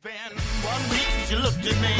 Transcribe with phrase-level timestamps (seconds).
[0.00, 0.14] Been
[0.62, 1.90] one week since you looked at me.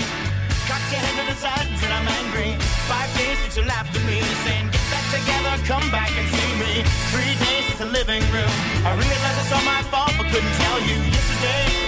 [0.70, 2.55] Cocked your head to the side and I'm angry.
[2.87, 6.52] Five days since you laughed at me, saying get that together, come back and see
[6.62, 6.87] me.
[7.11, 8.55] Three days since the living room.
[8.87, 10.95] I realized it's all my fault, but couldn't tell you.
[11.11, 11.79] Yesterday.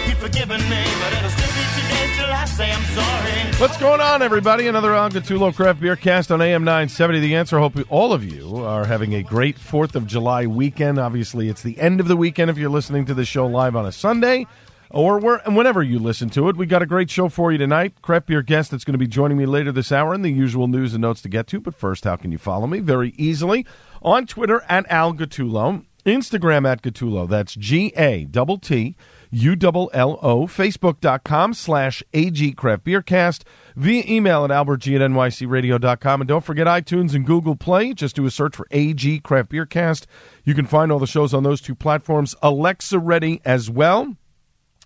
[3.60, 4.66] What's going on, everybody?
[4.66, 7.20] Another Al Gattullo Craft Beer Cast on AM 970.
[7.20, 7.58] The answer.
[7.58, 10.98] Hope all of you are having a great 4th of July weekend.
[10.98, 13.86] Obviously, it's the end of the weekend if you're listening to the show live on
[13.86, 14.46] a Sunday
[14.90, 16.56] or where, whenever you listen to it.
[16.56, 18.02] We got a great show for you tonight.
[18.02, 20.68] Craft beer guest that's going to be joining me later this hour, and the usual
[20.68, 21.60] news and notes to get to.
[21.60, 22.80] But first, how can you follow me?
[22.80, 23.64] Very easily
[24.02, 27.28] on Twitter at Al Gattullo, Instagram at Gattullo.
[27.28, 28.96] That's G A T
[29.30, 30.46] U L L O.
[30.46, 33.44] Facebook.com slash AG Craft Beer Cast.
[33.76, 36.20] Via email at albertg at nycradio.com.
[36.20, 37.92] And don't forget iTunes and Google Play.
[37.94, 40.06] Just do a search for AG Craft Beer Cast.
[40.44, 42.34] You can find all the shows on those two platforms.
[42.42, 44.16] Alexa ready as well.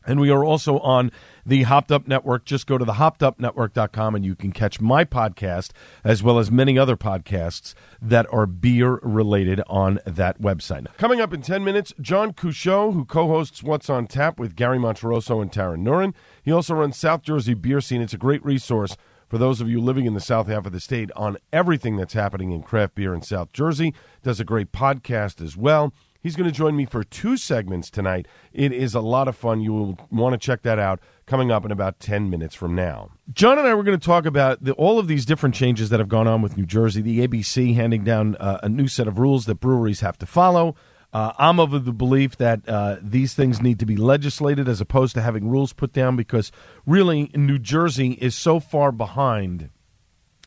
[0.07, 1.11] And we are also on
[1.47, 2.45] the Hopped Up Network.
[2.45, 5.71] Just go to the hoppedupnetwork.com and you can catch my podcast
[6.03, 10.87] as well as many other podcasts that are beer related on that website.
[10.97, 14.79] Coming up in 10 minutes, John Couchot, who co hosts What's on Tap with Gary
[14.79, 16.15] Monterosso and Tara Nurin.
[16.43, 18.03] He also runs South Jersey Beer Scene.
[18.03, 18.97] It's a great resource
[19.29, 22.13] for those of you living in the south half of the state on everything that's
[22.13, 23.95] happening in craft beer in South Jersey.
[24.23, 25.93] Does a great podcast as well.
[26.25, 28.27] He's going to join me for two segments tonight.
[28.55, 29.61] It is a lot of fun.
[29.61, 33.11] You will want to check that out coming up in about 10 minutes from now.
[33.35, 36.01] John and I were going to talk about the, all of these different changes that
[36.01, 39.19] have gone on with New Jersey, the ABC handing down uh, a new set of
[39.19, 40.75] rules that breweries have to follow.
[41.13, 45.15] Uh, I'm of the belief that uh, these things need to be legislated as opposed
[45.17, 46.51] to having rules put down because
[46.87, 49.69] really New Jersey is so far behind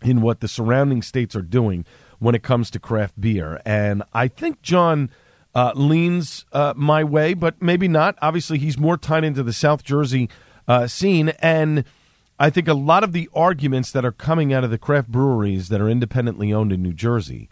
[0.02, 1.86] in what the surrounding states are doing
[2.18, 3.62] when it comes to craft beer.
[3.64, 5.12] And I think John
[5.58, 8.16] uh, leans uh, my way, but maybe not.
[8.22, 10.30] Obviously, he's more tied into the South Jersey
[10.68, 11.84] uh, scene, and
[12.38, 15.70] I think a lot of the arguments that are coming out of the craft breweries
[15.70, 17.50] that are independently owned in New Jersey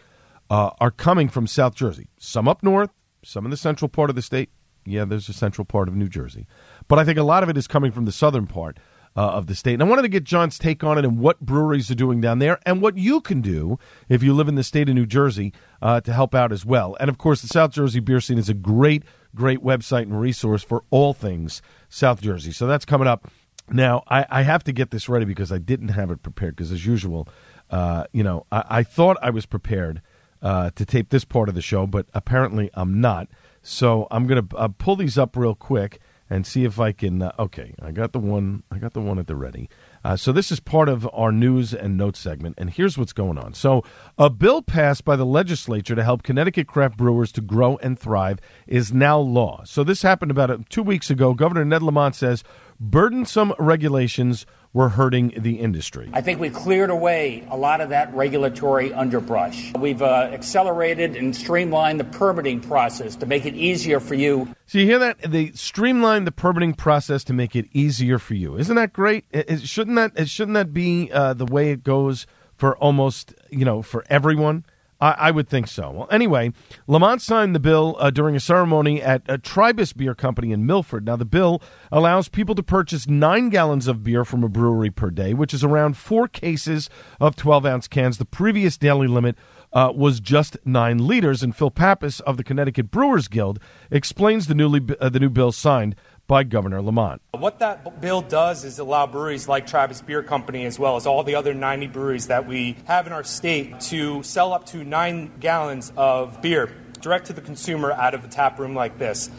[0.51, 2.07] uh, are coming from South Jersey.
[2.19, 2.91] Some up north,
[3.23, 4.51] some in the central part of the state.
[4.85, 6.45] Yeah, there's a central part of New Jersey,
[6.87, 8.77] but I think a lot of it is coming from the southern part
[9.15, 9.73] uh, of the state.
[9.73, 12.39] And I wanted to get John's take on it and what breweries are doing down
[12.39, 15.53] there and what you can do if you live in the state of New Jersey
[15.81, 16.97] uh, to help out as well.
[16.99, 20.63] And of course, the South Jersey Beer Scene is a great, great website and resource
[20.63, 22.51] for all things South Jersey.
[22.51, 23.29] So that's coming up.
[23.69, 26.71] Now, I, I have to get this ready because I didn't have it prepared because,
[26.71, 27.27] as usual,
[27.71, 30.03] uh, you know, I, I, thought I was prepared
[30.43, 33.27] uh, to tape this part of the show, but apparently I'm not.
[33.63, 35.99] So I'm going to uh, pull these up real quick
[36.29, 37.21] and see if I can.
[37.21, 38.63] Uh, okay, I got the one.
[38.71, 39.69] I got the one at the ready.
[40.03, 43.37] Uh, so this is part of our news and notes segment, and here's what's going
[43.37, 43.53] on.
[43.53, 43.83] So
[44.17, 48.39] a bill passed by the legislature to help Connecticut craft brewers to grow and thrive
[48.67, 49.63] is now law.
[49.65, 51.33] So this happened about uh, two weeks ago.
[51.33, 52.43] Governor Ned Lamont says
[52.79, 56.09] burdensome regulations were hurting the industry.
[56.11, 59.71] I think we cleared away a lot of that regulatory underbrush.
[59.79, 64.53] We've uh, accelerated and streamlined the permitting process to make it easier for you.
[64.65, 65.21] So you hear that?
[65.21, 68.57] They streamlined the permitting process to make it easier for you.
[68.57, 69.23] Isn't that great?
[69.31, 73.81] It, shouldn't that shouldn't that be uh, the way it goes for almost you know
[73.81, 74.65] for everyone?
[75.01, 75.91] I, I, would think so.
[75.91, 76.53] Well, anyway,
[76.87, 81.05] Lamont signed the bill uh, during a ceremony at a Tribus Beer Company in Milford.
[81.05, 81.61] Now, the bill
[81.91, 85.63] allows people to purchase nine gallons of beer from a brewery per day, which is
[85.63, 86.89] around four cases
[87.19, 88.17] of 12 ounce cans.
[88.17, 89.35] The previous daily limit
[89.73, 91.43] uh, was just nine liters.
[91.43, 93.59] And Phil Pappas of the Connecticut Brewers Guild
[93.91, 95.95] explains the newly uh, the new bill signed
[96.27, 97.21] by Governor Lamont.
[97.31, 101.23] What that bill does is allow breweries like Tribus Beer Company, as well as all
[101.23, 105.31] the other 90 breweries that we have in our state, to sell up to nine
[105.39, 109.29] gallons of beer direct to the consumer out of a tap room like this.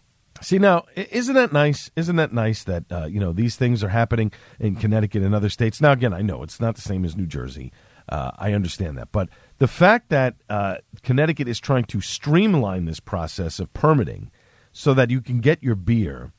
[0.43, 1.91] See now, isn't that nice?
[1.97, 4.31] Isn't that nice that uh, you know these things are happening
[4.61, 5.81] in Connecticut and other states?
[5.81, 7.73] Now, again, I know it's not the same as New Jersey.
[8.09, 9.29] Uh, I understand that, but
[9.59, 14.31] the fact that uh, Connecticut is trying to streamline this process of permitting
[14.71, 16.33] so that you can get your beer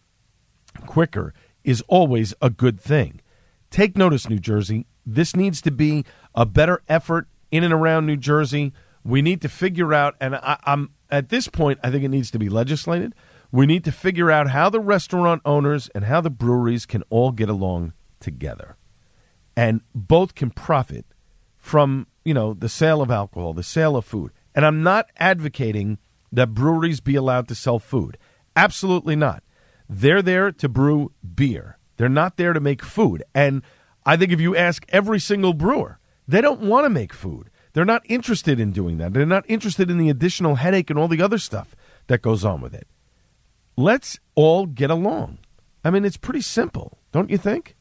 [0.85, 1.33] quicker
[1.63, 3.21] is always a good thing.
[3.69, 4.85] Take notice, New Jersey.
[5.05, 8.73] This needs to be a better effort in and around New Jersey.
[9.03, 12.31] We need to figure out, and I, am at this point, I think it needs
[12.31, 13.13] to be legislated.
[13.51, 17.31] We need to figure out how the restaurant owners and how the breweries can all
[17.31, 18.75] get along together.
[19.55, 21.05] And both can profit
[21.55, 24.31] from, you know, the sale of alcohol, the sale of food.
[24.53, 25.97] And I'm not advocating
[26.31, 28.17] that breweries be allowed to sell food.
[28.55, 29.43] Absolutely not.
[29.89, 31.77] They're there to brew beer.
[31.97, 33.23] They're not there to make food.
[33.33, 33.63] And
[34.05, 37.49] I think if you ask every single brewer, they don't want to make food.
[37.73, 39.13] They're not interested in doing that.
[39.13, 41.75] They're not interested in the additional headache and all the other stuff
[42.07, 42.87] that goes on with it.
[43.75, 45.39] Let's all get along.
[45.83, 47.75] I mean, it's pretty simple, don't you think?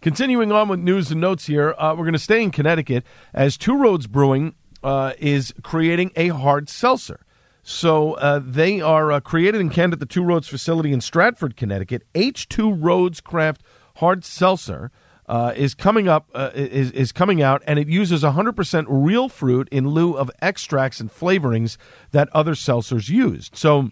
[0.00, 3.56] Continuing on with news and notes here, uh, we're going to stay in Connecticut as
[3.56, 7.24] Two Roads Brewing uh, is creating a hard seltzer.
[7.62, 11.56] So uh, they are uh, created and canned at the Two Roads facility in Stratford,
[11.56, 12.04] Connecticut.
[12.14, 13.62] H2 Roads Craft
[13.96, 14.90] Hard Seltzer
[15.26, 19.68] uh, is coming up uh, is is coming out, and it uses 100% real fruit
[19.70, 21.76] in lieu of extracts and flavorings
[22.10, 23.56] that other seltzers used.
[23.56, 23.90] So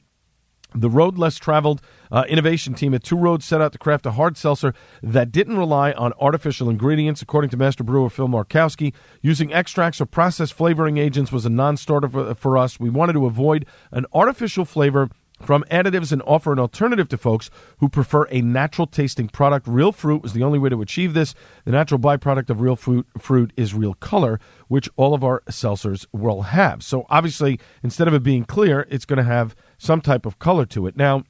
[0.75, 1.81] the road less traveled
[2.11, 5.57] uh, innovation team at Two Roads set out to craft a hard seltzer that didn't
[5.57, 7.23] rely on artificial ingredients.
[7.23, 11.77] According to master brewer Phil Markowski, using extracts or processed flavoring agents was a non
[11.77, 12.81] starter for, for us.
[12.81, 17.51] We wanted to avoid an artificial flavor from additives and offer an alternative to folks
[17.79, 19.67] who prefer a natural tasting product.
[19.67, 21.35] Real fruit was the only way to achieve this.
[21.65, 24.39] The natural byproduct of real fruit, fruit is real color,
[24.69, 26.83] which all of our seltzers will have.
[26.83, 30.67] So obviously, instead of it being clear, it's going to have some type of color
[30.67, 30.97] to it.
[30.97, 31.25] Now,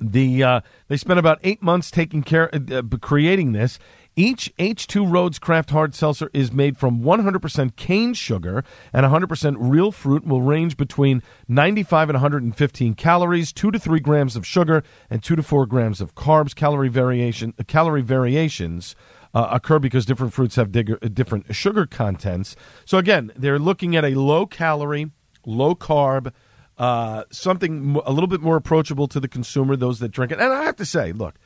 [0.00, 3.78] the uh, they spent about eight months taking care, uh, creating this.
[4.14, 8.62] Each H2 Roads Craft Hard Seltzer is made from 100% cane sugar
[8.92, 10.26] and 100% real fruit.
[10.26, 15.36] Will range between 95 and 115 calories, two to three grams of sugar, and two
[15.36, 16.54] to four grams of carbs.
[16.54, 18.96] Calorie variation, uh, calorie variations.
[19.34, 22.54] Uh, occur because different fruits have digger, uh, different sugar contents.
[22.84, 25.10] So again, they're looking at a low calorie,
[25.46, 26.34] low carb,
[26.82, 30.40] uh, something a little bit more approachable to the consumer, those that drink it.
[30.40, 31.36] And I have to say, look,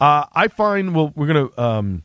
[0.00, 2.02] uh, I find well, we're going to um,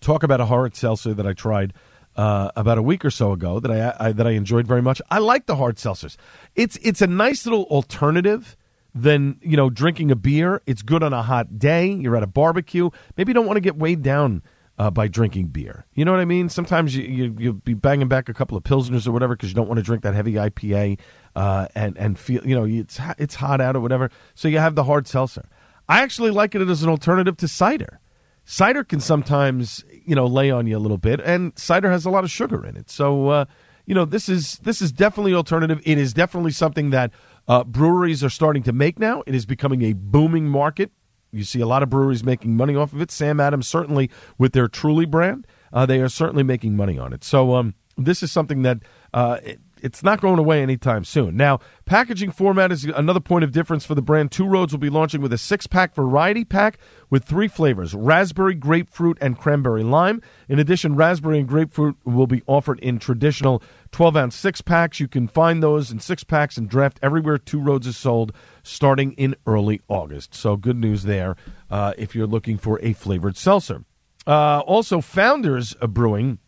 [0.00, 1.72] talk about a hard seltzer that I tried
[2.16, 5.00] uh, about a week or so ago that I, I, that I enjoyed very much.
[5.08, 6.16] I like the hard seltzers.
[6.56, 8.56] It's it's a nice little alternative
[8.92, 10.62] than you know drinking a beer.
[10.66, 11.92] It's good on a hot day.
[11.92, 12.90] You're at a barbecue.
[13.16, 14.42] Maybe you don't want to get weighed down
[14.80, 15.84] uh, by drinking beer.
[15.92, 16.48] You know what I mean?
[16.48, 19.54] Sometimes you, you you'll be banging back a couple of pilsners or whatever because you
[19.54, 20.98] don't want to drink that heavy IPA
[21.36, 24.10] uh, and and feel you know it's it's hot out or whatever.
[24.34, 25.46] So you have the hard seltzer.
[25.86, 28.00] I actually like it as an alternative to cider.
[28.46, 32.10] Cider can sometimes you know lay on you a little bit, and cider has a
[32.10, 32.88] lot of sugar in it.
[32.88, 33.44] So uh,
[33.84, 35.82] you know this is this is definitely alternative.
[35.84, 37.10] It is definitely something that
[37.46, 39.24] uh, breweries are starting to make now.
[39.26, 40.90] It is becoming a booming market.
[41.32, 43.10] You see a lot of breweries making money off of it.
[43.10, 47.22] Sam Adams certainly with their Truly brand, uh, they are certainly making money on it.
[47.24, 48.78] So um, this is something that
[49.14, 49.38] uh,
[49.82, 51.36] it's not going away anytime soon.
[51.36, 54.30] Now, packaging format is another point of difference for the brand.
[54.30, 56.78] Two Roads will be launching with a six pack variety pack
[57.08, 60.22] with three flavors raspberry, grapefruit, and cranberry lime.
[60.48, 63.62] In addition, raspberry and grapefruit will be offered in traditional
[63.92, 65.00] 12 ounce six packs.
[65.00, 68.32] You can find those in six packs and draft everywhere Two Roads is sold
[68.62, 70.34] starting in early August.
[70.34, 71.36] So, good news there
[71.70, 73.84] uh, if you're looking for a flavored seltzer.
[74.26, 76.38] Uh, also, Founders Brewing,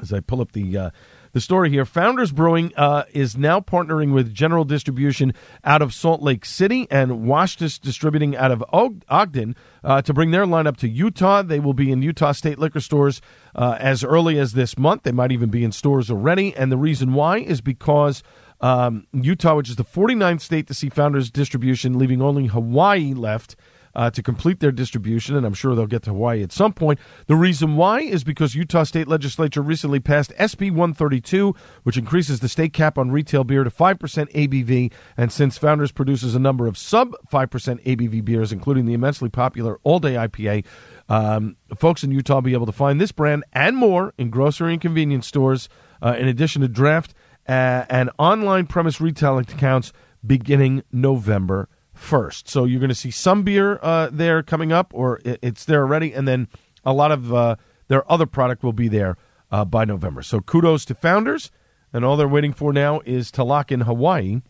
[0.00, 0.76] as I pull up the.
[0.76, 0.90] Uh,
[1.34, 5.34] the story here Founders Brewing uh, is now partnering with General Distribution
[5.64, 10.46] out of Salt Lake City and Wasatch Distributing out of Ogden uh, to bring their
[10.46, 11.42] lineup to Utah.
[11.42, 13.20] They will be in Utah state liquor stores
[13.56, 15.02] uh, as early as this month.
[15.02, 16.54] They might even be in stores already.
[16.54, 18.22] And the reason why is because.
[18.60, 23.56] Um, Utah, which is the 49th state to see Founders distribution, leaving only Hawaii left
[23.94, 26.98] uh, to complete their distribution, and I'm sure they'll get to Hawaii at some point.
[27.26, 32.48] The reason why is because Utah State Legislature recently passed SB 132, which increases the
[32.48, 33.98] state cap on retail beer to 5%
[34.32, 34.92] ABV.
[35.16, 37.48] And since Founders produces a number of sub 5%
[37.84, 40.64] ABV beers, including the immensely popular All Day IPA,
[41.08, 44.72] um, folks in Utah will be able to find this brand and more in grocery
[44.72, 45.68] and convenience stores,
[46.02, 47.14] uh, in addition to draft
[47.48, 49.92] uh, and online premise retailing accounts
[50.26, 52.48] beginning November 1st.
[52.48, 56.12] So you're going to see some beer uh, there coming up, or it's there already,
[56.12, 56.48] and then
[56.84, 57.56] a lot of uh,
[57.88, 59.16] their other product will be there
[59.50, 60.22] uh, by November.
[60.22, 61.50] So kudos to founders,
[61.92, 64.40] and all they're waiting for now is to lock in Hawaii,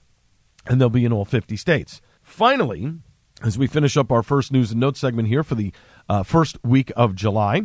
[0.67, 2.01] and they'll be in all 50 states.
[2.23, 2.95] Finally,
[3.43, 5.73] as we finish up our first news and notes segment here for the
[6.09, 7.63] uh, first week of July,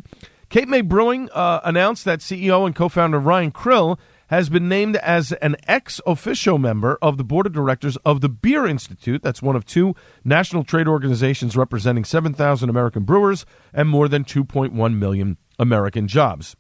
[0.50, 3.98] Cape May Brewing uh, announced that CEO and co founder Ryan Krill
[4.30, 8.30] has been named as an ex officio member of the board of directors of the
[8.30, 9.22] Beer Institute.
[9.22, 14.98] That's one of two national trade organizations representing 7,000 American brewers and more than 2.1
[14.98, 16.56] million American jobs.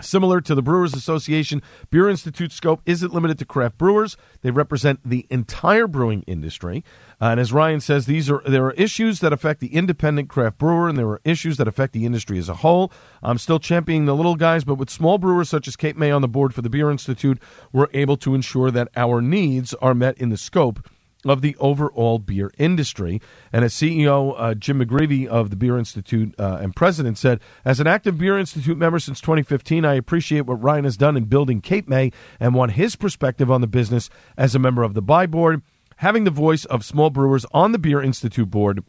[0.00, 4.16] Similar to the Brewers Association, Beer Institute scope isn't limited to craft brewers.
[4.42, 6.84] They represent the entire brewing industry.
[7.20, 10.58] Uh, and as Ryan says, these are there are issues that affect the independent craft
[10.58, 12.92] brewer, and there are issues that affect the industry as a whole.
[13.22, 16.22] I'm still championing the little guys, but with small brewers such as Cape May on
[16.22, 17.40] the board for the Beer Institute,
[17.72, 20.86] we're able to ensure that our needs are met in the scope
[21.30, 23.20] of the overall beer industry.
[23.52, 27.80] And as CEO uh, Jim McGreevy of the Beer Institute uh, and president said, as
[27.80, 31.60] an active Beer Institute member since 2015, I appreciate what Ryan has done in building
[31.60, 35.26] Cape May and want his perspective on the business as a member of the buy
[35.26, 35.62] board.
[36.00, 38.84] Having the voice of small brewers on the Beer Institute board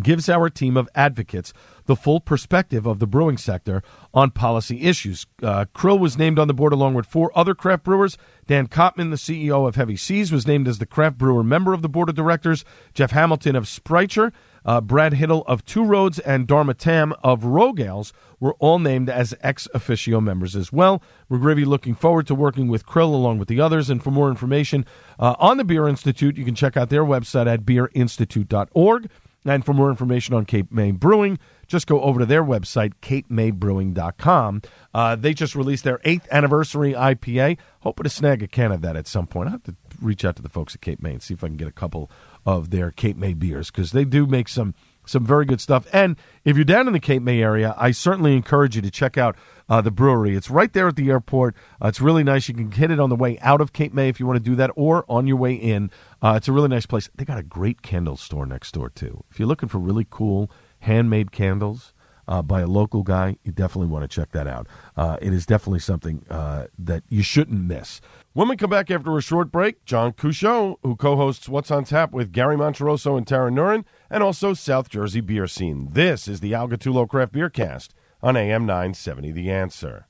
[0.00, 1.52] gives our team of advocates
[1.86, 5.26] the full perspective of the brewing sector on policy issues.
[5.42, 8.16] Uh, Krill was named on the board along with four other craft brewers.
[8.46, 11.82] Dan Kottman, the CEO of Heavy Seas, was named as the craft brewer member of
[11.82, 12.64] the board of directors.
[12.94, 14.32] Jeff Hamilton of Sprecher,
[14.64, 19.10] uh, Brad Hittle of Two Roads, and Dharma Tam of Rogue Ales were all named
[19.10, 21.02] as ex officio members as well.
[21.30, 23.90] McGreevy looking forward to working with Krill along with the others.
[23.90, 24.86] And for more information
[25.18, 29.10] uh, on the Beer Institute, you can check out their website at beerinstitute.org.
[29.44, 34.62] And for more information on Cape May Brewing, just go over to their website, capemaybrewing.com.
[34.94, 37.58] Uh, they just released their eighth anniversary IPA.
[37.80, 39.48] Hoping to snag a can of that at some point.
[39.48, 41.48] I have to reach out to the folks at Cape May and see if I
[41.48, 42.10] can get a couple
[42.46, 44.74] of their Cape May beers because they do make some
[45.06, 45.86] some very good stuff.
[45.92, 49.16] And if you're down in the Cape May area, I certainly encourage you to check
[49.16, 49.36] out
[49.68, 50.36] uh, the brewery.
[50.36, 51.56] It's right there at the airport.
[51.82, 52.48] Uh, it's really nice.
[52.48, 54.50] You can hit it on the way out of Cape May if you want to
[54.50, 55.90] do that, or on your way in.
[56.20, 57.08] Uh, it's a really nice place.
[57.14, 59.24] They got a great candle store next door too.
[59.30, 61.93] If you're looking for really cool handmade candles
[62.28, 64.66] uh, by a local guy, you definitely want to check that out.
[64.96, 68.00] Uh, it is definitely something uh, that you shouldn't miss.
[68.32, 71.84] When we come back after a short break, John Couchot, who co hosts What's on
[71.84, 75.90] Tap with Gary Monterosso and Tara Nurin, and also South Jersey Beer Scene.
[75.92, 80.08] This is the Al Gattullo Craft Beer Cast on AM 970 The Answer.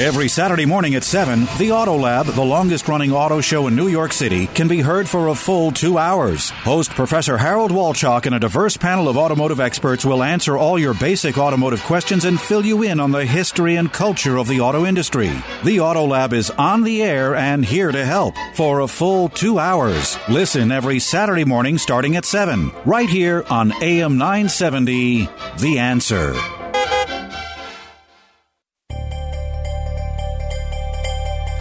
[0.00, 3.88] Every Saturday morning at 7, the Auto Lab, the longest running auto show in New
[3.88, 6.48] York City, can be heard for a full two hours.
[6.48, 10.94] Host Professor Harold Walchuk and a diverse panel of automotive experts will answer all your
[10.94, 14.86] basic automotive questions and fill you in on the history and culture of the auto
[14.86, 15.30] industry.
[15.62, 19.58] The Auto Lab is on the air and here to help for a full two
[19.58, 20.16] hours.
[20.26, 26.61] Listen every Saturday morning starting at 7, right here on AM 970, The Answer.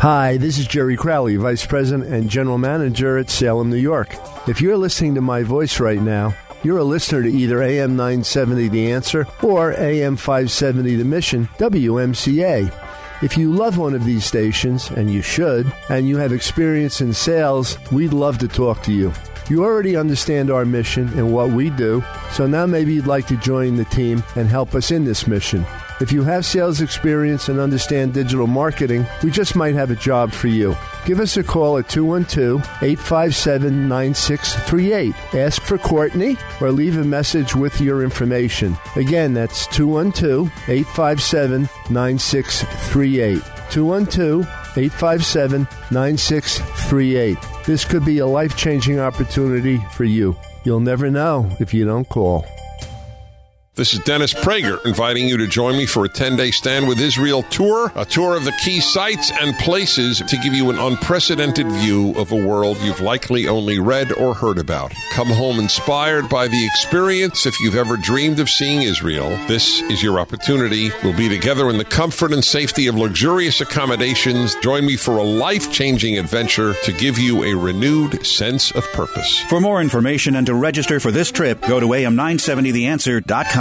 [0.01, 4.15] Hi, this is Jerry Crowley, Vice President and General Manager at Salem, New York.
[4.47, 8.69] If you're listening to my voice right now, you're a listener to either AM 970
[8.69, 12.73] The Answer or AM 570 The Mission, WMCA.
[13.21, 17.13] If you love one of these stations, and you should, and you have experience in
[17.13, 19.13] sales, we'd love to talk to you.
[19.51, 23.37] You already understand our mission and what we do, so now maybe you'd like to
[23.37, 25.63] join the team and help us in this mission.
[26.01, 30.31] If you have sales experience and understand digital marketing, we just might have a job
[30.31, 30.75] for you.
[31.05, 35.15] Give us a call at 212 857 9638.
[35.35, 38.75] Ask for Courtney or leave a message with your information.
[38.95, 43.43] Again, that's 212 857 9638.
[43.69, 44.41] 212
[44.77, 47.37] 857 9638.
[47.67, 50.35] This could be a life changing opportunity for you.
[50.63, 52.43] You'll never know if you don't call.
[53.75, 56.99] This is Dennis Prager inviting you to join me for a 10 day Stand with
[56.99, 61.71] Israel tour, a tour of the key sites and places to give you an unprecedented
[61.71, 64.93] view of a world you've likely only read or heard about.
[65.13, 67.45] Come home inspired by the experience.
[67.45, 70.91] If you've ever dreamed of seeing Israel, this is your opportunity.
[71.01, 74.53] We'll be together in the comfort and safety of luxurious accommodations.
[74.55, 79.39] Join me for a life changing adventure to give you a renewed sense of purpose.
[79.43, 83.60] For more information and to register for this trip, go to am970theanswer.com.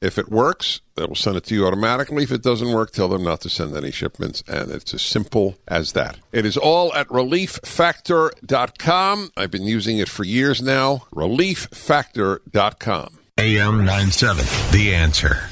[0.00, 2.22] If it works, they will send it to you automatically.
[2.22, 4.42] If it doesn't work, tell them not to send any shipments.
[4.48, 6.16] And it's as simple as that.
[6.32, 9.32] It is all at relieffactor.com.
[9.36, 11.02] I've been using it for years now.
[11.14, 13.18] Relieffactor.com.
[13.38, 15.49] AM 97, The Answer.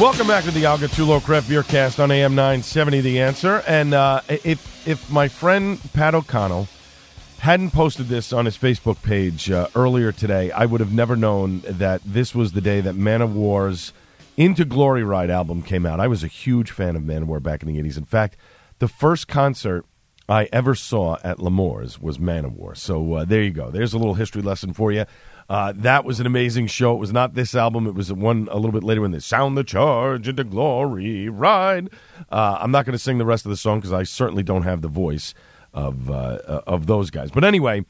[0.00, 3.64] Welcome back to the Al Gattullo Craft Beer Cast on AM 970 The Answer.
[3.66, 6.68] And uh, if, if my friend Pat O'Connell
[7.40, 11.62] hadn't posted this on his Facebook page uh, earlier today, I would have never known
[11.64, 13.92] that this was the day that Manowar's
[14.36, 15.98] Into Glory Ride album came out.
[15.98, 17.98] I was a huge fan of Manowar back in the 80s.
[17.98, 18.36] In fact,
[18.78, 19.84] the first concert
[20.28, 22.76] I ever saw at L'Amour's was Manowar.
[22.76, 23.72] So uh, there you go.
[23.72, 25.06] There's a little history lesson for you.
[25.48, 26.94] Uh, that was an amazing show.
[26.94, 27.86] It was not this album.
[27.86, 31.88] It was one a little bit later when they sound the charge into glory ride.
[32.30, 34.64] Uh, I'm not going to sing the rest of the song because I certainly don't
[34.64, 35.32] have the voice
[35.72, 37.30] of uh, of those guys.
[37.30, 37.86] But anyway,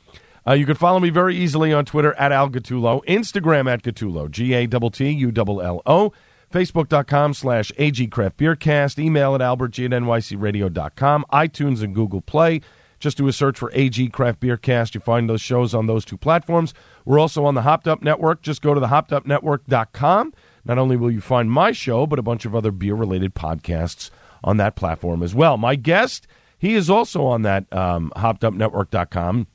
[0.46, 4.30] uh, you can follow me very easily on Twitter at Al Gattullo, Instagram at Gattullo,
[4.30, 6.12] G A T T U L L O,
[6.52, 12.60] Facebook.com slash AG Craft Beercast, email at albertg at nycradio.com, iTunes and Google Play.
[12.98, 14.94] Just do a search for AG Craft Beer Cast.
[14.94, 16.74] You find those shows on those two platforms.
[17.04, 18.42] We're also on the Hopped Up Network.
[18.42, 20.34] Just go to the hoppedupnetwork.com.
[20.64, 24.10] Not only will you find my show, but a bunch of other beer related podcasts
[24.44, 25.56] on that platform as well.
[25.56, 26.26] My guest,
[26.58, 29.46] he is also on that um, hoppedupnetwork.com,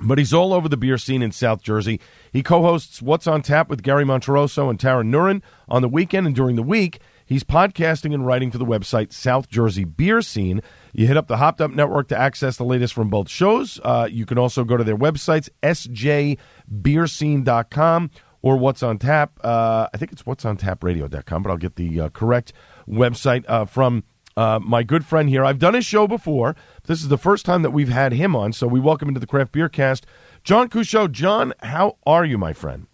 [0.00, 2.00] but he's all over the beer scene in South Jersey.
[2.32, 6.26] He co hosts What's on Tap with Gary Monterosso and Tara Nurin on the weekend
[6.26, 7.00] and during the week.
[7.28, 10.62] He's podcasting and writing for the website South Jersey Beer Scene.
[10.94, 13.78] You hit up the Hopped Up Network to access the latest from both shows.
[13.84, 19.38] Uh, you can also go to their websites, sjbeerscene.com or What's on Tap.
[19.44, 22.54] Uh, I think it's What's on Tapradio.com, but I'll get the uh, correct
[22.88, 24.04] website uh, from
[24.34, 25.44] uh, my good friend here.
[25.44, 26.56] I've done his show before.
[26.84, 29.20] This is the first time that we've had him on, so we welcome him to
[29.20, 30.06] the Craft Beer Cast.
[30.44, 31.12] John Couchot.
[31.12, 32.86] John, how are you, my friend?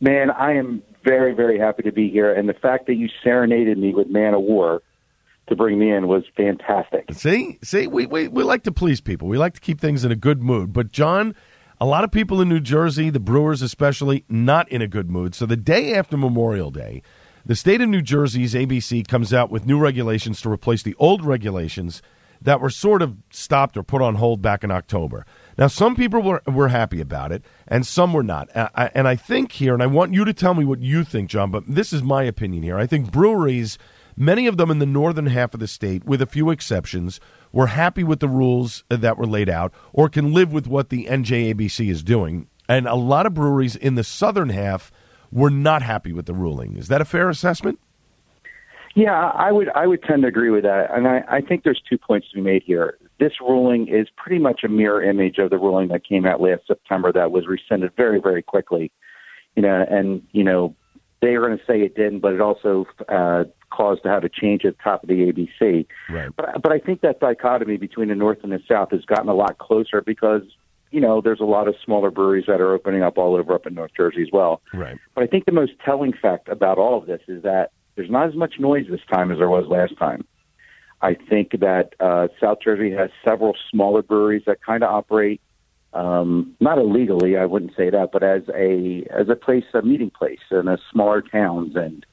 [0.00, 2.32] Man, I am very, very happy to be here.
[2.32, 4.80] And the fact that you serenaded me with Manowar
[5.48, 7.12] to bring me in was fantastic.
[7.12, 9.28] See, see, we, we, we like to please people.
[9.28, 10.72] We like to keep things in a good mood.
[10.72, 11.34] But, John,
[11.80, 15.34] a lot of people in New Jersey, the Brewers especially, not in a good mood.
[15.34, 17.02] So the day after Memorial Day,
[17.44, 21.22] the state of New Jersey's ABC comes out with new regulations to replace the old
[21.22, 22.00] regulations
[22.40, 25.26] that were sort of stopped or put on hold back in October.
[25.56, 28.48] Now, some people were, were happy about it, and some were not.
[28.54, 31.50] And I think here, and I want you to tell me what you think, John,
[31.50, 32.76] but this is my opinion here.
[32.76, 33.78] I think breweries,
[34.16, 37.20] many of them in the northern half of the state, with a few exceptions,
[37.52, 41.06] were happy with the rules that were laid out or can live with what the
[41.06, 42.48] NJABC is doing.
[42.68, 44.90] And a lot of breweries in the southern half
[45.30, 46.76] were not happy with the ruling.
[46.76, 47.78] Is that a fair assessment?
[48.96, 51.82] Yeah, I would I would tend to agree with that, and I, I think there's
[51.90, 52.96] two points to be made here.
[53.24, 56.66] This ruling is pretty much a mirror image of the ruling that came out last
[56.66, 58.92] September that was rescinded very very quickly,
[59.56, 60.76] you know, and you know
[61.22, 64.28] they are going to say it didn't, but it also uh, caused to have a
[64.28, 65.86] change at the top of the ABC.
[66.10, 66.28] Right.
[66.36, 69.34] But but I think that dichotomy between the North and the South has gotten a
[69.34, 70.42] lot closer because
[70.90, 73.66] you know there's a lot of smaller breweries that are opening up all over up
[73.66, 74.60] in North Jersey as well.
[74.74, 74.98] Right.
[75.14, 78.28] But I think the most telling fact about all of this is that there's not
[78.28, 80.26] as much noise this time as there was last time.
[81.04, 85.40] I think that uh, South Jersey has several smaller breweries that kind of operate
[85.92, 90.10] um, not illegally, I wouldn't say that, but as a as a place, a meeting
[90.10, 92.04] place in a smaller towns, and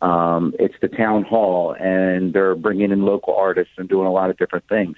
[0.00, 4.30] um, it's the town hall, and they're bringing in local artists and doing a lot
[4.30, 4.96] of different things.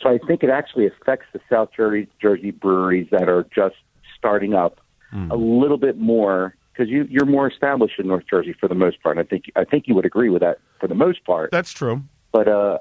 [0.00, 3.76] So I think it actually affects the South Jersey, Jersey breweries that are just
[4.16, 5.30] starting up Hmm.
[5.30, 9.02] a little bit more because you, you're more established in North Jersey for the most
[9.02, 9.18] part.
[9.18, 11.50] I think I think you would agree with that for the most part.
[11.50, 12.02] That's true.
[12.32, 12.78] But uh,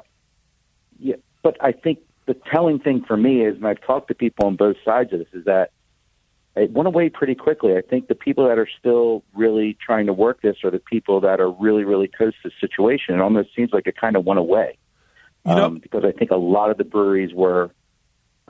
[1.42, 4.56] but I think the telling thing for me is, and I've talked to people on
[4.56, 5.72] both sides of this, is that
[6.56, 7.76] it went away pretty quickly.
[7.76, 11.22] I think the people that are still really trying to work this are the people
[11.22, 13.16] that are really, really close to the situation.
[13.16, 14.78] It almost seems like it kind of went away
[15.46, 17.72] um, because I think a lot of the breweries were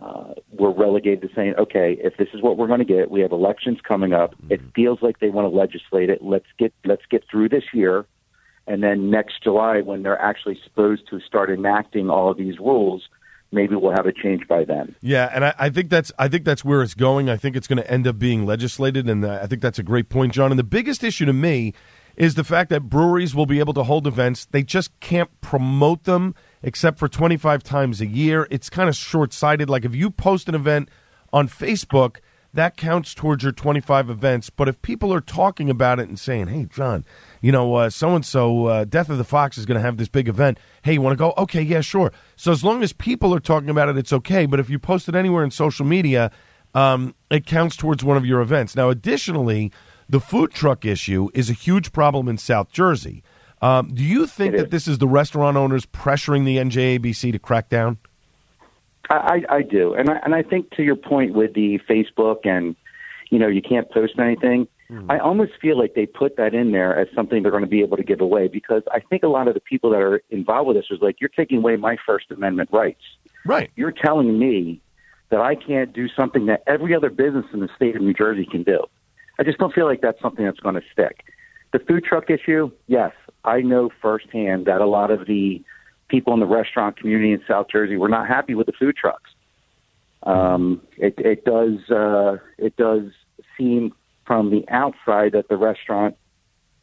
[0.02, 3.19] uh, were relegated to saying, okay, if this is what we're going to get, we
[3.19, 4.34] have elections coming up.
[4.49, 6.23] It feels like they want to legislate it.
[6.23, 8.06] Let's get let's get through this year,
[8.69, 13.10] and then next July, when they're actually supposed to start enacting all of these rules,
[13.51, 14.95] maybe we'll have a change by then.
[15.01, 17.32] Yeah, and I, I think that's I think that's where it's going.
[17.32, 19.84] I think it's going to end up being legislated, and uh, I think that's a
[19.84, 20.51] great point, John.
[20.51, 21.73] And the biggest issue to me
[22.15, 26.03] is the fact that breweries will be able to hold events; they just can't promote
[26.03, 28.47] them except for twenty five times a year.
[28.51, 29.67] It's kind of short sighted.
[29.67, 30.89] Like if you post an event
[31.34, 32.17] on Facebook.
[32.51, 34.49] That counts towards your 25 events.
[34.49, 37.05] But if people are talking about it and saying, hey, John,
[37.41, 40.28] you know, so and so, Death of the Fox is going to have this big
[40.28, 40.60] event.
[40.84, 41.34] Hey, you want to go?
[41.38, 42.12] Okay, yeah, sure.
[42.36, 44.45] So as long as people are talking about it, it's okay.
[44.45, 46.32] But if you post it anywhere in social media,
[46.73, 48.75] um, it counts towards one of your events.
[48.75, 49.71] Now, additionally,
[50.08, 53.23] the food truck issue is a huge problem in South Jersey.
[53.62, 57.69] Um, do you think that this is the restaurant owners pressuring the NJABC to crack
[57.69, 57.97] down?
[59.10, 62.45] I, I, I do, and I, and I think to your point with the Facebook
[62.45, 62.75] and
[63.30, 64.67] you know you can't post anything.
[65.08, 67.82] I almost feel like they put that in there as something they're going to be
[67.82, 70.67] able to give away because I think a lot of the people that are involved
[70.67, 73.04] with this is like, you're taking away my First Amendment rights.
[73.45, 73.69] Right.
[73.75, 74.82] You're telling me
[75.30, 78.47] that I can't do something that every other business in the state of New Jersey
[78.49, 78.80] can do.
[79.38, 81.23] I just don't feel like that's something that's going to stick.
[81.71, 83.12] The food truck issue, yes,
[83.45, 85.63] I know firsthand that a lot of the
[86.08, 89.30] people in the restaurant community in South Jersey were not happy with the food trucks.
[90.23, 93.04] Um, it, it does uh, it does
[93.58, 93.93] seem
[94.30, 96.15] from the outside that the restaurant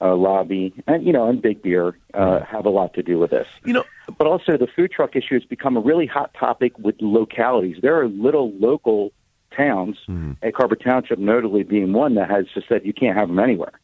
[0.01, 3.31] uh, lobby and you know and Big Beer uh, have a lot to do with
[3.31, 3.47] this.
[3.65, 3.85] You know,
[4.19, 7.77] but also the food truck issue has become a really hot topic with localities.
[7.81, 9.13] There are little local
[9.57, 9.97] towns,
[10.43, 13.79] Egg Harbor Township notably being one that has just said you can't have them anywhere.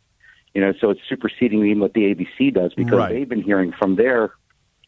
[0.55, 3.13] You know, so it's superseding even what the ABC does because Right.
[3.13, 4.33] they've been hearing from their,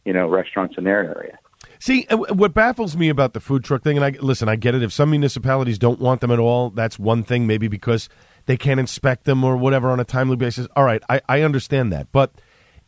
[0.04, 1.38] you know, restaurants in their area.
[1.78, 4.82] See, what baffles me about the food truck thing, and I listen, I get it.
[4.82, 7.46] If some municipalities don't want them at all, that's one thing.
[7.46, 8.08] Maybe because
[8.46, 10.66] they can't inspect them or whatever on a timely basis.
[10.76, 12.12] All right, I, I understand that.
[12.12, 12.32] But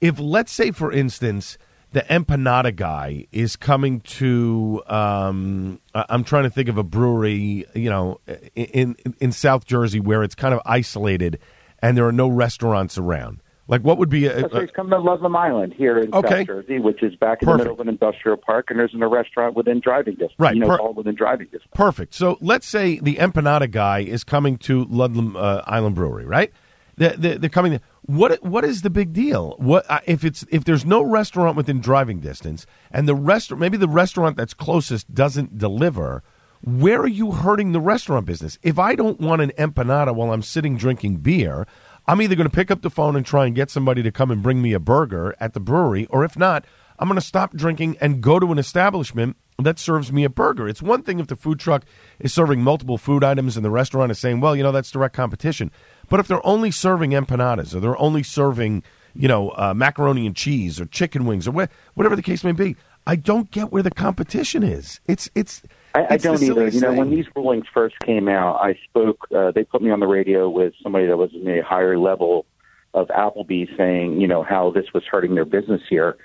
[0.01, 1.59] if, let's say, for instance,
[1.93, 7.89] the empanada guy is coming to, um, I'm trying to think of a brewery, you
[7.89, 8.21] know,
[8.55, 11.39] in in South Jersey where it's kind of isolated
[11.81, 13.41] and there are no restaurants around.
[13.69, 16.39] Like, what would be a, So he's coming to Ludlam Island here in Okay.
[16.39, 17.59] South Jersey, which is back in Perfect.
[17.59, 20.35] the middle of an industrial park, and there's a restaurant within driving distance.
[20.39, 21.73] Right, You know, per- all within driving distance.
[21.75, 22.15] Perfect.
[22.15, 26.53] So let's say the empanada guy is coming to Ludlam uh, Island Brewery, right?
[26.97, 27.81] They're, they're, they're coming.
[28.03, 29.57] What what is the big deal?
[29.59, 33.77] What uh, if it's if there's no restaurant within driving distance, and the restaurant maybe
[33.77, 36.23] the restaurant that's closest doesn't deliver?
[36.63, 38.59] Where are you hurting the restaurant business?
[38.63, 41.67] If I don't want an empanada while I'm sitting drinking beer,
[42.09, 44.31] I'm either going to pick up the phone and try and get somebody to come
[44.31, 46.65] and bring me a burger at the brewery, or if not,
[46.99, 50.69] I'm going to stop drinking and go to an establishment that serves me a burger.
[50.69, 51.85] It's one thing if the food truck
[52.19, 55.15] is serving multiple food items and the restaurant is saying, well, you know, that's direct
[55.15, 55.71] competition.
[56.09, 58.83] But if they're only serving empanadas or they're only serving,
[59.15, 62.53] you know, uh, macaroni and cheese or chicken wings or wha- whatever the case may
[62.53, 65.01] be, I don't get where the competition is.
[65.07, 65.63] It's it's.
[65.97, 66.69] I, I don't either.
[66.69, 69.27] You know, when these rulings first came out, I spoke.
[69.35, 72.45] Uh, they put me on the radio with somebody that was in a higher level
[72.93, 76.17] of Applebee's, saying, you know, how this was hurting their business here,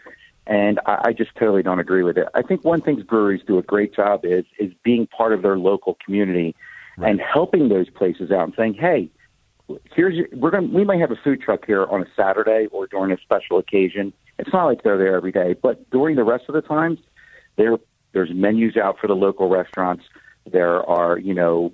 [0.45, 2.27] and I, I just totally don't agree with it.
[2.34, 5.57] I think one thing breweries do a great job is is being part of their
[5.57, 6.55] local community
[6.97, 9.10] and helping those places out and saying, hey,
[9.95, 12.88] here's your, we're going we might have a food truck here on a Saturday or
[12.88, 14.12] during a special occasion.
[14.38, 16.99] It's not like they're there every day, but during the rest of the times,
[17.55, 17.77] there
[18.13, 20.04] there's menus out for the local restaurants.
[20.50, 21.74] There are you know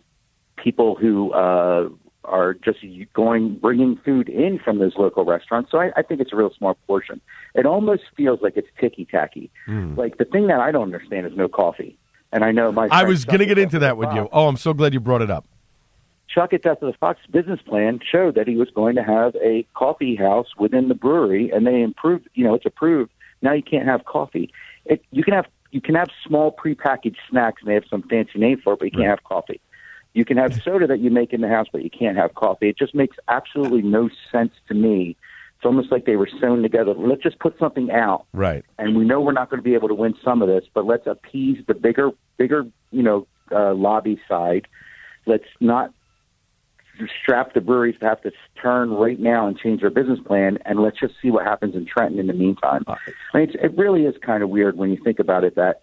[0.55, 1.89] people who uh,
[2.27, 2.79] are just
[3.13, 5.71] going bringing food in from those local restaurants.
[5.71, 7.21] So I, I think it's a real small portion.
[7.55, 9.49] It almost feels like it's ticky tacky.
[9.95, 11.97] Like the thing that I don't understand is no coffee.
[12.31, 14.27] And I know my I was going to get into that with you.
[14.31, 15.45] Oh, I'm so glad you brought it up.
[16.27, 19.33] Chuck at Death of the Fox business plan showed that he was going to have
[19.37, 22.27] a coffee house within the brewery, and they improved.
[22.33, 23.11] You know, it's approved.
[23.41, 24.51] Now you can't have coffee.
[24.85, 28.39] It, you can have you can have small prepackaged snacks, and they have some fancy
[28.39, 29.59] name for it, but you can't have coffee.
[30.13, 32.69] You can have soda that you make in the house, but you can't have coffee.
[32.69, 35.15] It just makes absolutely no sense to me.
[35.57, 36.93] It's almost like they were sewn together.
[36.93, 38.63] Let's just put something out Right.
[38.77, 40.85] and we know we're not going to be able to win some of this, but
[40.85, 44.67] let's appease the bigger, bigger, you know, uh, lobby side.
[45.25, 45.93] Let's not
[47.21, 48.31] strap the breweries to have to
[48.61, 51.85] turn right now and change their business plan, and let's just see what happens in
[51.85, 52.83] Trenton in the meantime.
[52.87, 52.97] I
[53.33, 55.55] mean, it's, it really is kind of weird when you think about it.
[55.55, 55.81] That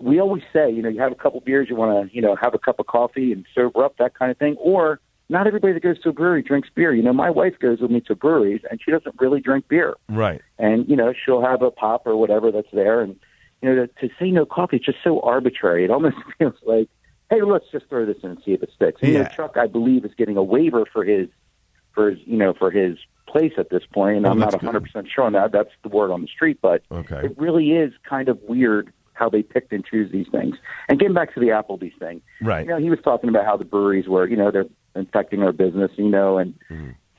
[0.00, 2.36] we always say, you know, you have a couple beers, you want to, you know,
[2.36, 5.72] have a cup of coffee and sober up, that kind of thing, or not everybody
[5.72, 6.92] that goes to a brewery drinks beer.
[6.92, 9.94] You know, my wife goes with me to breweries, and she doesn't really drink beer
[10.08, 10.40] Right.
[10.58, 13.16] and you know she'll have a pop or whatever that's there and
[13.62, 16.88] you know to, to say no coffee is just so arbitrary it almost feels like
[17.30, 19.00] hey let's just throw this in and see if it sticks.
[19.02, 21.28] And, you know chuck i believe is getting a waiver for his
[21.94, 24.64] for his you know for his place at this point and Oh, i'm not that's
[24.64, 25.52] 100% sure on that.
[25.52, 27.20] That's the word on the street but Okay.
[27.24, 30.56] it really is kind of weird how they picked and choose these things.
[30.88, 32.64] And getting back to the applebee's thing Right.
[32.66, 34.66] you know he was talking about how the breweries were you know they're
[34.96, 36.54] infecting our business you know and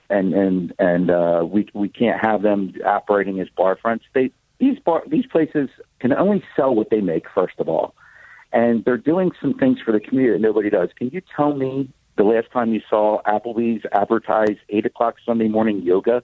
[0.10, 4.04] and and and uh, we we can't have them operating as bar fronts.
[4.14, 5.70] They these bar these places
[6.02, 7.96] can only sell what they make first of all,
[8.54, 10.90] and they're doing some things for the community that nobody does.
[10.98, 15.82] Can you tell me the last time you saw Applebee's advertise eight o'clock Sunday morning
[15.82, 16.24] yoga?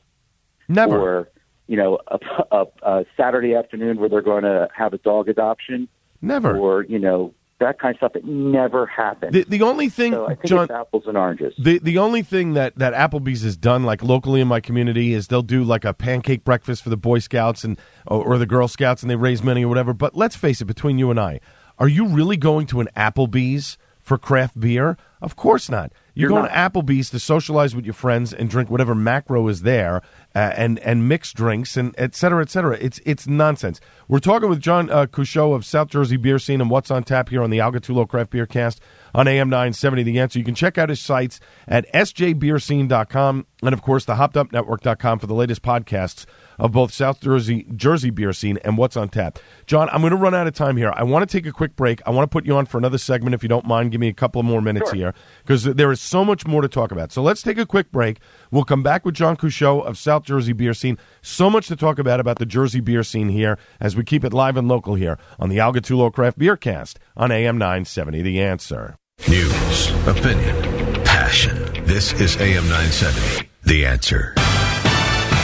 [0.67, 0.99] Never.
[0.99, 1.29] Or
[1.67, 2.19] you know a,
[2.51, 5.87] a, a Saturday afternoon where they're going to have a dog adoption?
[6.21, 6.57] Never.
[6.57, 8.15] Or you know that kind of stuff.
[8.15, 9.33] It never happened.
[9.33, 11.53] The, the only thing, so John, apples and oranges.
[11.57, 15.27] The the only thing that that Applebee's has done, like locally in my community, is
[15.27, 18.67] they'll do like a pancake breakfast for the Boy Scouts and or, or the Girl
[18.67, 19.93] Scouts, and they raise money or whatever.
[19.93, 21.39] But let's face it, between you and I,
[21.79, 24.97] are you really going to an Applebee's for craft beer?
[25.21, 25.91] Of course not.
[26.13, 26.73] You You're going not.
[26.73, 30.01] to Applebee's to socialize with your friends and drink whatever macro is there,
[30.33, 32.77] uh, and and mix drinks and et cetera, et cetera.
[32.79, 33.79] It's it's nonsense.
[34.07, 37.29] We're talking with John uh, Couchot of South Jersey Beer Scene and what's on tap
[37.29, 38.79] here on the Al Gattullo Craft Beer Cast
[39.13, 40.03] on AM 970.
[40.03, 40.39] The answer.
[40.39, 45.33] You can check out his sites at sjbeerscene.com and of course the hoppedupnetwork.com for the
[45.35, 46.25] latest podcasts
[46.59, 49.39] of both South Jersey Jersey Beer Scene and what's on tap.
[49.65, 50.91] John, I'm going to run out of time here.
[50.95, 52.01] I want to take a quick break.
[52.05, 53.91] I want to put you on for another segment if you don't mind.
[53.91, 54.95] Give me a couple of more minutes Sure.
[54.95, 57.11] here because there is so much more to talk about.
[57.11, 58.19] So let's take a quick break.
[58.51, 60.97] We'll come back with John Couchot of South Jersey Beer Scene.
[61.21, 64.33] So much to talk about about the Jersey Beer Scene here as we keep it
[64.33, 68.21] live and local here on the Al Gattullo Craft Beer Cast on AM 970.
[68.21, 68.95] The answer.
[69.27, 71.57] News, opinion, passion.
[71.85, 73.49] This is AM 970.
[73.63, 74.33] The answer.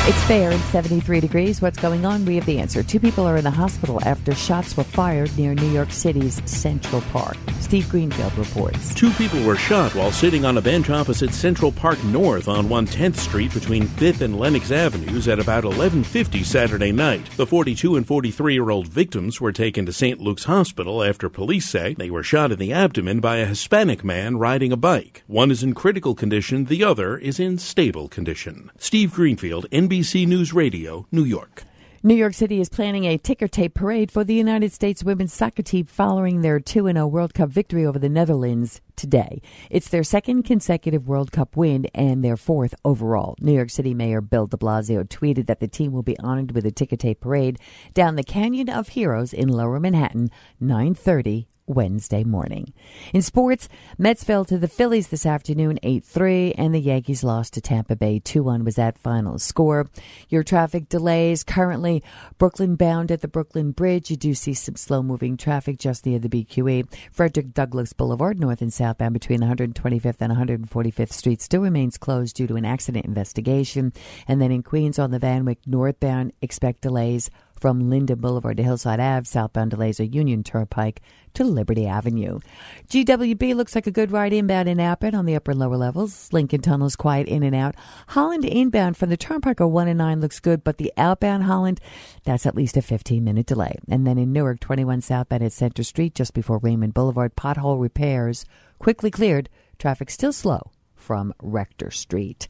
[0.06, 1.62] It's fair and 73 degrees.
[1.62, 2.26] What's going on?
[2.26, 2.84] We have the answer.
[2.84, 7.02] Two people are in the hospital after shots were fired near New York City's Central
[7.13, 7.38] Park.
[7.62, 8.94] Steve Greenfield reports.
[8.94, 13.16] Two people were shot while sitting on a bench opposite Central Park North on 110th
[13.16, 17.26] Street between 5th and Lenox Avenues at about 11:50 Saturday night.
[17.38, 20.20] The 42 and 43-year-old victims were taken to St.
[20.20, 24.36] Luke's Hospital after police say they were shot in the abdomen by a Hispanic man
[24.36, 25.24] riding a bike.
[25.28, 28.70] One is in critical condition, the other is in stable condition.
[28.78, 31.66] Steve Greenfield, NBC News Radio, New York.
[32.02, 35.62] New York City is planning a ticker tape parade for the United States women's soccer
[35.62, 39.40] team following their 2 0 World Cup victory over the Netherlands today.
[39.70, 43.36] It's their second consecutive World Cup win and their fourth overall.
[43.40, 46.66] New York City Mayor Bill de Blasio tweeted that the team will be honored with
[46.66, 47.60] a ticker tape parade
[47.94, 52.73] down the Canyon of Heroes in Lower Manhattan, 930 Wednesday morning.
[53.13, 57.54] In sports, Mets fell to the Phillies this afternoon 8 3, and the Yankees lost
[57.54, 59.89] to Tampa Bay 2 1 was that final score.
[60.30, 62.04] Your traffic delays currently
[62.38, 64.10] Brooklyn bound at the Brooklyn Bridge.
[64.10, 66.88] You do see some slow moving traffic just near the BQE.
[67.12, 72.47] Frederick Douglass Boulevard, north and southbound between 125th and 145th Street, still remains closed due
[72.47, 73.93] to an accident investigation.
[74.28, 77.30] And then in Queens on the Van Wyck northbound, expect delays
[77.63, 79.23] from Linden Boulevard to Hillside Ave.
[79.23, 81.02] Southbound delays are Union Turnpike
[81.34, 82.41] to Liberty Avenue.
[82.89, 86.28] GWB looks like a good ride inbound in Appin on the upper and lower levels.
[86.34, 87.76] Lincoln Tunnel's quiet in and out.
[88.10, 91.80] Holland inbound from the Turnpike or 1 and 9 looks good, but the outbound Holland,
[92.26, 93.78] that's at least a 15 minute delay.
[93.89, 98.43] And then in Newark, 21 southbound at Center Street just before Raymond Boulevard, pothole repairs
[98.78, 99.47] quickly cleared.
[99.80, 102.49] Traffic still slow from Rector Street.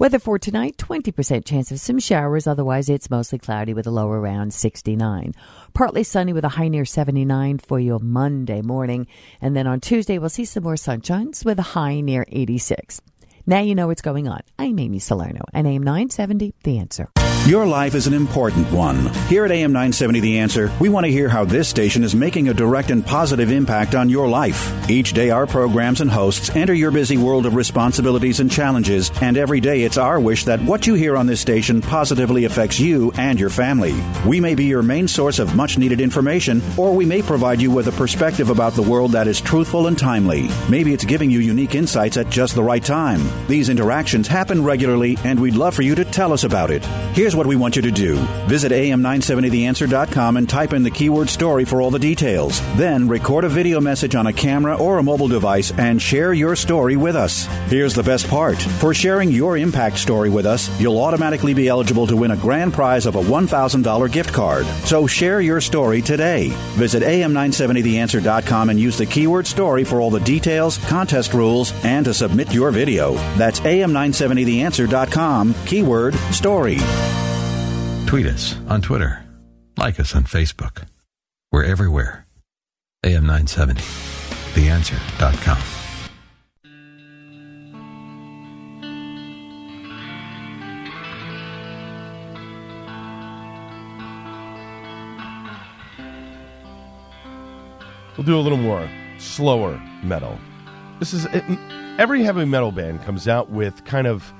[0.00, 4.08] Weather for tonight 20% chance of some showers, otherwise, it's mostly cloudy with a low
[4.10, 5.34] around 69.
[5.74, 9.06] Partly sunny with a high near 79 for your Monday morning.
[9.42, 13.02] And then on Tuesday, we'll see some more sunshines with a high near 86.
[13.44, 14.40] Now you know what's going on.
[14.58, 17.10] I'm Amy Salerno, and AM 970, The Answer.
[17.46, 19.06] Your life is an important one.
[19.26, 22.48] Here at AM 970 The Answer, we want to hear how this station is making
[22.48, 24.90] a direct and positive impact on your life.
[24.90, 29.38] Each day, our programs and hosts enter your busy world of responsibilities and challenges, and
[29.38, 33.10] every day it's our wish that what you hear on this station positively affects you
[33.16, 33.94] and your family.
[34.26, 37.70] We may be your main source of much needed information, or we may provide you
[37.70, 40.50] with a perspective about the world that is truthful and timely.
[40.68, 43.22] Maybe it's giving you unique insights at just the right time.
[43.48, 46.86] These interactions happen regularly, and we'd love for you to tell us about it.
[47.30, 48.16] Here's what we want you to do
[48.48, 52.60] visit am970theanswer.com and type in the keyword story for all the details.
[52.76, 56.56] Then record a video message on a camera or a mobile device and share your
[56.56, 57.46] story with us.
[57.68, 62.08] Here's the best part for sharing your impact story with us, you'll automatically be eligible
[62.08, 64.66] to win a grand prize of a $1,000 gift card.
[64.84, 66.48] So share your story today.
[66.74, 72.12] Visit am970theanswer.com and use the keyword story for all the details, contest rules, and to
[72.12, 73.14] submit your video.
[73.36, 76.78] That's am970theanswer.com, keyword story.
[78.10, 79.24] Tweet us on Twitter.
[79.76, 80.82] Like us on Facebook.
[81.52, 82.26] We're everywhere.
[83.06, 83.76] AM970.
[84.50, 85.58] TheAnswer.com.
[98.16, 100.36] We'll do a little more slower metal.
[100.98, 101.28] This is
[101.96, 104.34] every heavy metal band comes out with kind of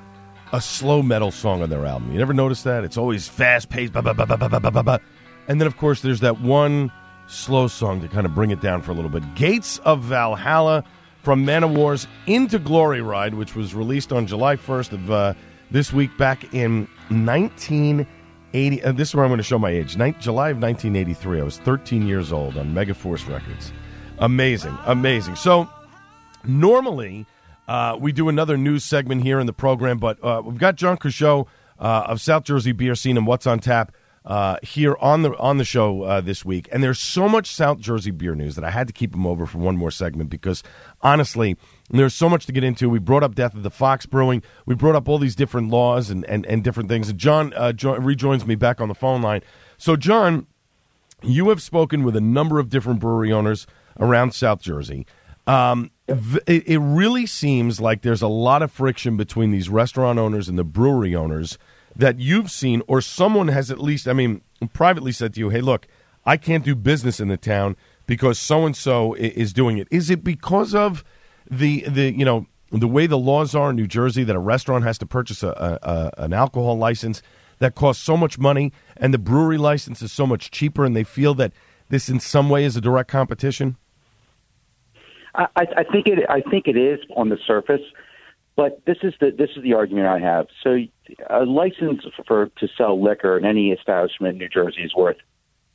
[0.53, 2.13] a slow metal song on their album.
[2.13, 2.85] You never notice that?
[2.85, 5.01] It's always fast paced, ba, ba, ba, ba, ba, ba, ba, ba.
[5.49, 6.91] and then of course there's that one
[7.27, 9.23] slow song to kind of bring it down for a little bit.
[9.35, 10.85] Gates of Valhalla
[11.23, 15.35] from Manowar's Into Glory Ride, which was released on July 1st of uh,
[15.71, 18.83] this week back in 1980.
[18.83, 19.97] Uh, this is where I'm going to show my age.
[20.19, 21.41] July of 1983.
[21.41, 23.73] I was 13 years old on Megaforce Records.
[24.19, 25.37] Amazing, amazing.
[25.37, 25.69] So
[26.45, 27.27] normally
[27.69, 30.97] uh, we do another news segment here in the program, but uh, we've got John
[30.97, 31.47] Couchot
[31.79, 33.93] uh, of South Jersey Beer Scene and What's on Tap
[34.25, 37.79] uh, here on the on the show uh, this week, and there's so much South
[37.79, 40.63] Jersey beer news that I had to keep him over for one more segment because
[41.01, 41.57] honestly,
[41.91, 42.91] there's so much to get into.
[42.91, 44.43] We brought up death of the Fox Brewing.
[44.67, 47.09] We brought up all these different laws and and, and different things.
[47.09, 49.41] And John jo- rejoins me back on the phone line.
[49.79, 50.47] So, John,
[51.23, 53.67] you have spoken with a number of different brewery owners
[53.99, 55.07] around South Jersey.
[55.47, 55.91] Um,
[56.47, 60.59] it, it really seems like there's a lot of friction between these restaurant owners and
[60.59, 61.59] the brewery owners
[61.95, 64.43] that you've seen, or someone has at least, I mean,
[64.73, 65.87] privately said to you, hey, look,
[66.25, 69.89] I can't do business in the town because so and so is doing it.
[69.91, 71.05] Is it because of
[71.51, 74.85] the, the you know, the way the laws are in New Jersey that a restaurant
[74.85, 77.23] has to purchase a, a, a an alcohol license
[77.59, 81.05] that costs so much money and the brewery license is so much cheaper and they
[81.05, 81.53] feel that
[81.89, 83.77] this in some way is a direct competition?
[85.35, 86.19] I, I think it.
[86.29, 87.83] I think it is on the surface,
[88.57, 90.47] but this is the this is the argument I have.
[90.63, 90.79] So,
[91.29, 95.19] a license for to sell liquor in any establishment in New Jersey is worth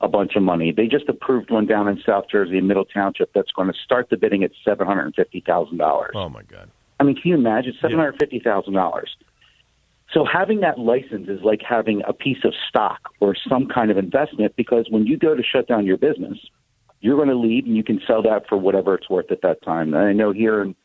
[0.02, 0.72] a bunch of money.
[0.72, 4.10] They just approved one down in South Jersey, in Middle Township, that's going to start
[4.10, 6.12] the bidding at seven hundred and fifty thousand dollars.
[6.16, 6.70] Oh my God!
[7.00, 9.16] I mean, can you imagine seven hundred fifty thousand dollars?
[10.14, 13.98] So having that license is like having a piece of stock or some kind of
[13.98, 16.38] investment because when you go to shut down your business,
[17.06, 19.62] you're going to leave and you can sell that for whatever it's worth at that
[19.62, 19.94] time.
[19.94, 20.76] And I know here in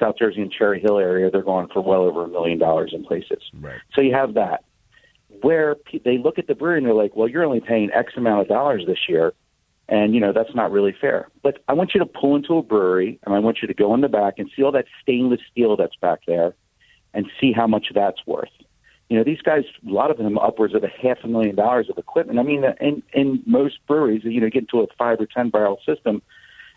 [0.00, 3.04] South Jersey and Cherry Hill area, they're going for well over a million dollars in
[3.04, 3.40] places.
[3.54, 3.78] Right.
[3.94, 4.64] So you have that.
[5.42, 8.14] Where pe- they look at the brewery and they're like, well, you're only paying X
[8.16, 9.32] amount of dollars this year.
[9.88, 11.28] And, you know, that's not really fair.
[11.40, 13.94] But I want you to pull into a brewery and I want you to go
[13.94, 16.56] in the back and see all that stainless steel that's back there
[17.14, 18.50] and see how much that's worth.
[19.10, 21.90] You know, these guys, a lot of them upwards of a half a million dollars
[21.90, 22.38] of equipment.
[22.38, 25.80] I mean, in, in most breweries, you know, get into a five or 10 barrel
[25.84, 26.22] system.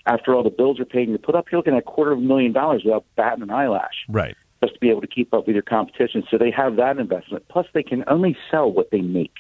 [0.07, 2.11] After all the bills are paid and you put up, you're looking at a quarter
[2.11, 4.35] of a million dollars without batting an eyelash Right.
[4.61, 6.23] just to be able to keep up with your competition.
[6.29, 7.47] So they have that investment.
[7.49, 9.33] Plus, they can only sell what they make.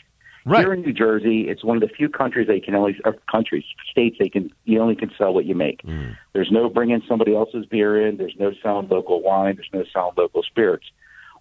[0.45, 0.59] Right.
[0.59, 3.63] Here in New Jersey, it's one of the few countries they can only or countries
[3.89, 5.81] states they can you only can sell what you make.
[5.83, 6.15] Mm.
[6.33, 8.17] There's no bringing somebody else's beer in.
[8.17, 9.55] There's no selling local wine.
[9.55, 10.85] There's no selling local spirits.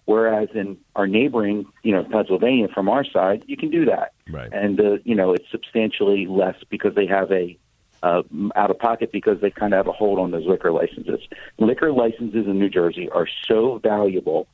[0.05, 4.51] Whereas in our neighboring, you know, Pennsylvania, from our side, you can do that, Right.
[4.51, 7.57] and uh, you know it's substantially less because they have a
[8.01, 8.23] uh,
[8.55, 11.21] out of pocket because they kind of have a hold on those liquor licenses.
[11.57, 14.47] Liquor licenses in New Jersey are so valuable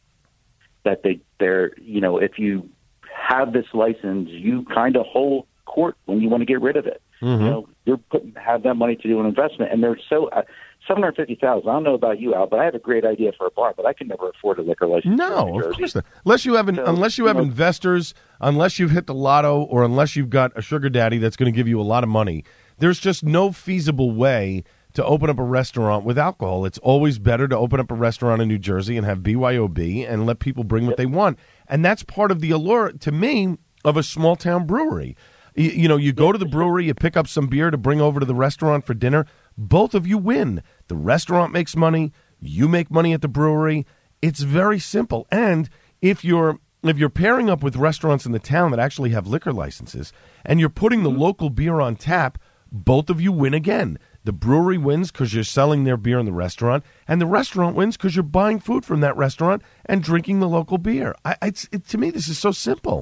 [0.84, 2.70] that they they're you know if you
[3.12, 6.86] have this license, you kind of hold court when you want to get rid of
[6.86, 7.02] it.
[7.22, 7.44] Mm-hmm.
[7.44, 10.44] You know, you're putting have that money to do an investment, and they're so uh,
[10.88, 11.70] seven hundred fifty thousand.
[11.70, 13.74] I don't know about you, Al, but I have a great idea for a bar,
[13.76, 15.18] but I can never afford a liquor license.
[15.18, 16.06] No, of course not.
[16.26, 19.14] Unless you have an, So, unless you you have know- investors, unless you've hit the
[19.14, 22.04] lotto, or unless you've got a sugar daddy that's going to give you a lot
[22.04, 22.44] of money.
[22.78, 26.66] There's just no feasible way to open up a restaurant with alcohol.
[26.66, 30.26] It's always better to open up a restaurant in New Jersey and have BYOB and
[30.26, 31.38] let people bring what they want.
[31.68, 35.16] And that's part of the allure to me of a small town brewery.
[35.60, 38.00] You, you know, you go to the brewery, you pick up some beer to bring
[38.00, 39.26] over to the restaurant for dinner.
[39.58, 40.64] Both of you win.
[40.88, 43.86] The restaurant makes money, you make money at the brewery.
[44.22, 45.28] It's very simple.
[45.30, 45.70] And
[46.02, 49.52] if you're if you're pairing up with restaurants in the town that actually have liquor
[49.52, 50.14] licenses
[50.46, 51.20] and you're putting the mm-hmm.
[51.20, 52.38] local beer on tap,
[52.72, 54.00] both of you win again.
[54.24, 57.98] The brewery wins because you're selling their beer in the restaurant, and the restaurant wins
[57.98, 61.16] because you're buying food from that restaurant and drinking the local beer.
[61.26, 63.02] I, it's, it, to me, this is so simple.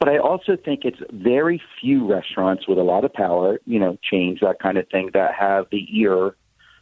[0.00, 3.98] But I also think it's very few restaurants with a lot of power, you know,
[4.02, 6.34] chains, that kind of thing, that have the ear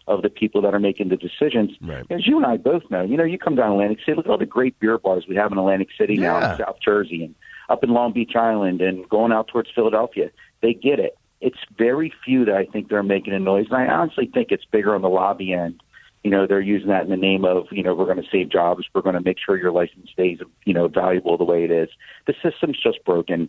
[0.07, 1.73] of the people that are making the decisions.
[1.83, 2.07] Right.
[2.11, 4.31] As you and I both know, you know, you come down Atlantic City, look at
[4.31, 7.35] all the great beer bars we have in Atlantic City now in South Jersey and
[7.69, 10.31] up in Long Beach Island and going out towards Philadelphia.
[10.63, 11.19] They get it.
[11.41, 13.67] It's very few that I think they're making a noise.
[13.71, 15.83] And I honestly think it's bigger on the lobby end.
[16.25, 18.51] You know, they're using that in the name of, you know, we're going to save
[18.51, 18.85] jobs.
[18.95, 21.89] We're going to make sure your license stays, you know, valuable the way it is.
[22.27, 23.49] The system's just broken.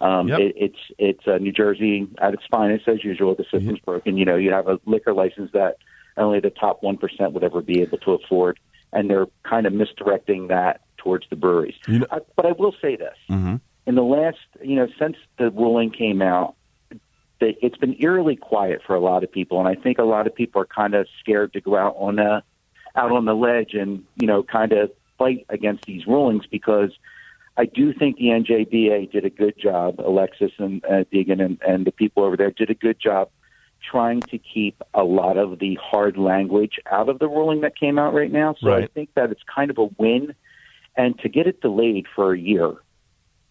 [0.00, 0.40] Um, Yep.
[0.40, 3.34] it, it's it's uh, New Jersey at its finest as usual.
[3.34, 4.16] The system's broken.
[4.16, 5.76] You know, you have a liquor license that
[6.16, 8.58] only the top one percent would ever be able to afford,
[8.92, 11.74] and they're kind of misdirecting that towards the breweries.
[11.88, 13.56] You know- Uh, but I will say this: Mm-hmm.
[13.86, 16.54] in the last, you know, since the ruling came out,
[17.44, 20.26] that it's been eerily quiet for a lot of people, and I think a lot
[20.26, 22.42] of people are kind of scared to go out on a
[22.96, 26.90] out on the ledge and you know kind of fight against these rulings because
[27.56, 30.00] I do think the NJBA did a good job.
[30.00, 33.28] Alexis and uh, Deegan and, and the people over there did a good job
[33.90, 37.98] trying to keep a lot of the hard language out of the ruling that came
[37.98, 38.56] out right now.
[38.58, 40.34] So I think that it's kind of a win,
[40.96, 42.72] and to get it delayed for a year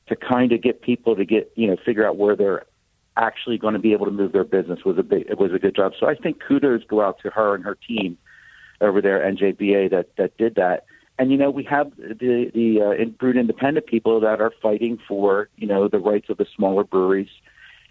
[0.08, 2.66] to kind of get people to get you know figure out where they're
[3.18, 5.60] actually going to be able to move their business was a big, it was a
[5.60, 5.94] good job.
[6.00, 8.18] So I think kudos go out to her and her team
[8.82, 10.86] over there NJBA that that did that.
[11.20, 15.50] And you know, we have the the uh, brewed independent people that are fighting for
[15.58, 17.30] you know the rights of the smaller breweries.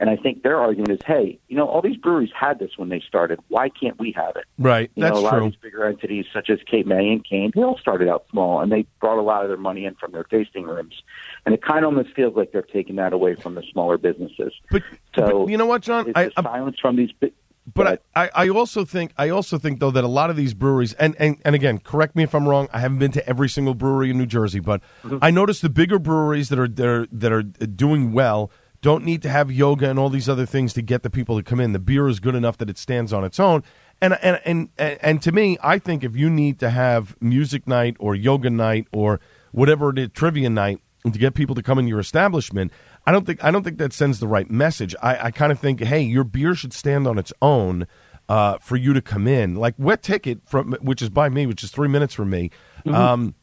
[0.03, 2.89] And I think their argument is, hey, you know, all these breweries had this when
[2.89, 3.39] they started.
[3.47, 4.47] Why can't we have it?
[4.59, 4.91] Right.
[4.97, 5.47] You That's know, a lot true.
[5.47, 8.61] of these bigger entities, such as Cape May and Kane, they all started out small,
[8.61, 11.05] and they brought a lot of their money in from their tasting rooms.
[11.47, 14.53] And it kind of almost feels like they're taking that away from the smaller businesses.
[14.73, 14.83] But,
[15.15, 16.11] so but you know what, John?
[16.17, 17.33] I, the silence from these big.
[17.73, 20.53] But I, I, I also think I also think though that a lot of these
[20.53, 22.69] breweries and, and, and again, correct me if I'm wrong.
[22.73, 25.19] I haven't been to every single brewery in New Jersey, but Mm-hmm.
[25.23, 28.51] I noticed the bigger breweries that are that are, that are doing well
[28.83, 31.43] don't need to have yoga and all these other things to get the people to
[31.43, 31.73] come in.
[31.73, 33.63] The beer is good enough that it stands on its own.
[34.01, 37.67] And and and and, and to me, I think if you need to have music
[37.67, 39.21] night or yoga night or
[39.53, 42.73] whatever it is, trivia night to get people to come in your establishment,
[43.07, 44.97] I don't think I don't think that sends the right message.
[45.01, 47.87] I, I kind of think, hey, your beer should stand on its own
[48.29, 49.55] uh, for you to come in.
[49.55, 52.51] Like Wet Ticket from which is by me, which is three minutes from me.
[52.85, 52.95] Mhm.
[52.95, 53.35] Um,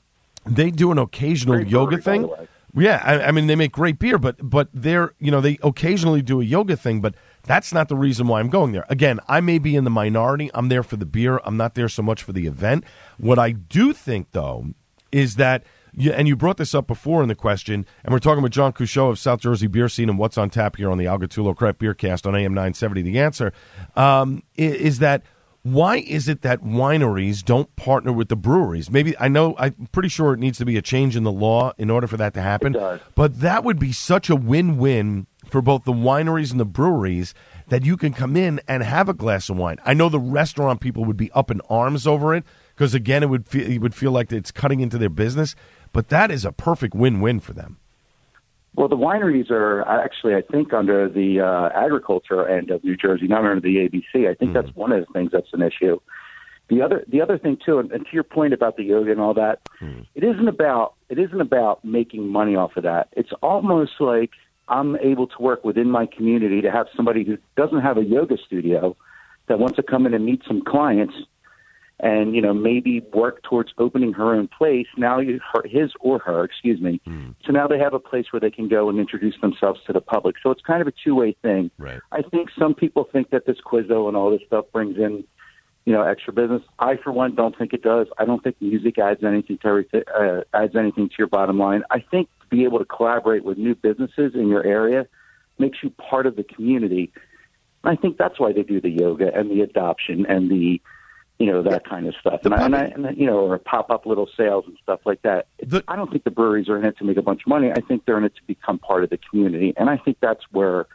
[0.46, 2.30] they do an occasional Great yoga thing.
[2.76, 6.22] Yeah, I, I mean they make great beer, but but they're you know they occasionally
[6.22, 8.86] do a yoga thing, but that's not the reason why I'm going there.
[8.90, 10.52] Again, I may be in the minority.
[10.54, 11.42] I'm there for the beer.
[11.44, 12.84] I'm not there so much for the event.
[13.18, 14.68] What I do think though
[15.12, 15.64] is that.
[16.14, 19.10] And you brought this up before in the question, and we're talking with John Couchot
[19.10, 21.80] of South Jersey Beer Scene and what's on tap here on the Al Gattullo Craft
[21.80, 23.02] Beer Cast on AM 970.
[23.02, 23.52] The answer
[23.96, 25.24] um, is that
[25.74, 28.90] why is it that wineries don't partner with the breweries?
[28.90, 31.74] Maybe I know I'm pretty sure it needs to be a change in the law
[31.78, 32.74] in order for that to happen.
[33.16, 37.34] But that would be such a win-win for both the wineries and the breweries
[37.70, 39.78] that you can come in and have a glass of wine.
[39.86, 42.44] I know the restaurant people would be up in arms over it
[42.76, 45.56] because again it would feel it would feel like it's cutting into their business,
[45.92, 47.80] but that is a perfect win-win for them.
[48.76, 53.28] Well, the wineries are actually, I think, under the uh, agriculture end of New Jersey,
[53.28, 54.30] not under the ABC.
[54.30, 56.00] I think that's one of the things that's an issue.
[56.70, 59.20] The other, the other thing too, and, and to your point about the yoga and
[59.20, 59.60] all that,
[60.14, 63.10] it isn't about it isn't about making money off of that.
[63.14, 64.30] It's almost like
[64.68, 68.38] I'm able to work within my community to have somebody who doesn't have a yoga
[68.38, 68.96] studio
[69.48, 71.16] that wants to come in and meet some clients
[72.00, 76.20] and you know maybe work towards opening her own place now you her, his or
[76.20, 77.02] her excuse me.
[77.46, 80.02] So now they have a place where they can go and introduce themselves to the
[80.02, 80.36] public.
[80.42, 81.72] So it's kind of a two way thing.
[81.78, 82.00] Right.
[82.12, 85.24] I think some people think that this quizzo and all this stuff brings in
[85.86, 86.62] you know extra business.
[86.80, 88.08] I for one don't think it does.
[88.18, 91.84] I don't think music adds anything to everything uh, adds anything to your bottom line.
[91.92, 95.08] I think to be able to collaborate with new businesses in your area
[95.58, 97.12] makes you part of the community.
[97.84, 100.82] I think that's why they do the yoga and the adoption and the,
[101.40, 102.42] you know, that kind of stuff.
[102.44, 105.22] And I, and I, and you know, or pop up little sales and stuff like
[105.22, 105.48] that.
[105.88, 107.72] I don't think the breweries are in it to make a bunch of money.
[107.72, 109.74] I think they're in it to become part of the community.
[109.78, 110.86] And I think that's where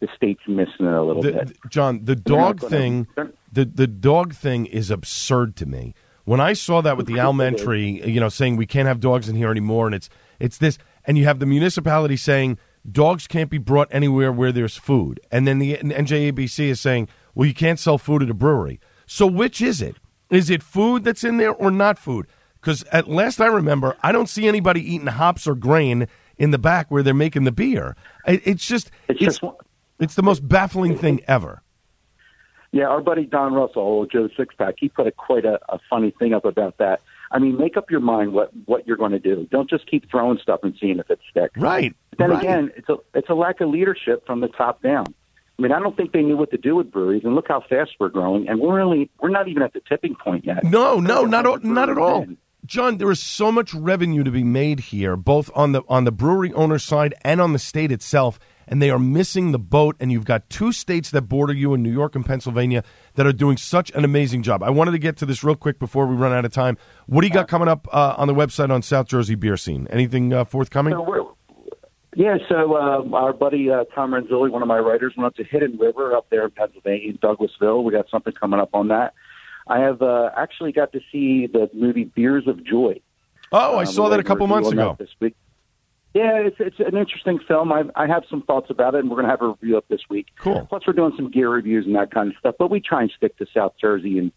[0.00, 1.56] the state's missing it a little The- bit.
[1.70, 3.06] John, the dog thing,
[3.50, 5.94] the the dog thing is absurd to me.
[6.24, 9.36] When I saw that with the elementary, you know, saying we can't have dogs in
[9.36, 10.76] here anymore, and it's it's this,
[11.06, 12.58] and you have the municipality saying
[12.90, 17.46] dogs can't be brought anywhere where there's food, and then the NJABC is saying, well,
[17.46, 18.78] you can't sell food at a brewery.
[19.06, 19.96] So which is it?
[20.30, 22.26] Is it food that's in there or not food?
[22.60, 26.58] Because at last I remember, I don't see anybody eating hops or grain in the
[26.58, 27.96] back where they're making the beer.
[28.26, 29.40] It, it's just it's
[30.00, 31.62] it's the most baffling thing ever.
[32.72, 36.34] Yeah, our buddy Don Russell, Joe Sixpack, he put a quite a, a funny thing
[36.34, 37.00] up about that.
[37.30, 39.46] I mean, make up your mind what what you're going to do.
[39.50, 41.58] Don't just keep throwing stuff and seeing if it sticks.
[41.58, 41.94] Right.
[42.10, 42.42] But then right.
[42.42, 45.06] again, it's a it's a lack of leadership from the top down.
[45.58, 47.62] I mean, I don't think they knew what to do with breweries, and look how
[47.68, 50.64] fast we're growing, and we're really we're not even at the tipping point yet.
[50.64, 52.26] No, no, not at- not at all.
[52.66, 56.12] John, there is so much revenue to be made here, both on the on the
[56.12, 59.94] brewery owner side and on the state itself, and they are missing the boat.
[60.00, 62.82] And you've got two states that border you in New York and Pennsylvania
[63.14, 64.62] that are doing such an amazing job.
[64.64, 66.76] I wanted to get to this real quick before we run out of time.
[67.06, 69.86] What do you got coming up uh, on the website on South Jersey Beer Scene?
[69.88, 70.92] Anything uh, forthcoming?
[70.92, 71.22] So we're,
[72.16, 75.44] yeah, so uh, our buddy uh, Tom Renzulli, one of my writers, went up to
[75.44, 77.84] Hidden River up there in Pennsylvania, Douglassville.
[77.84, 79.12] We got something coming up on that.
[79.68, 83.00] I have uh, actually got to see the movie Beers of Joy.
[83.52, 84.96] Oh, I Um, saw that a couple months ago.
[84.98, 85.36] This week.
[86.14, 87.70] Yeah, it's it's an interesting film.
[87.70, 89.86] I I have some thoughts about it, and we're going to have a review up
[89.88, 90.28] this week.
[90.38, 90.64] Cool.
[90.70, 92.54] Plus, we're doing some gear reviews and that kind of stuff.
[92.58, 94.32] But we try and stick to South Jersey and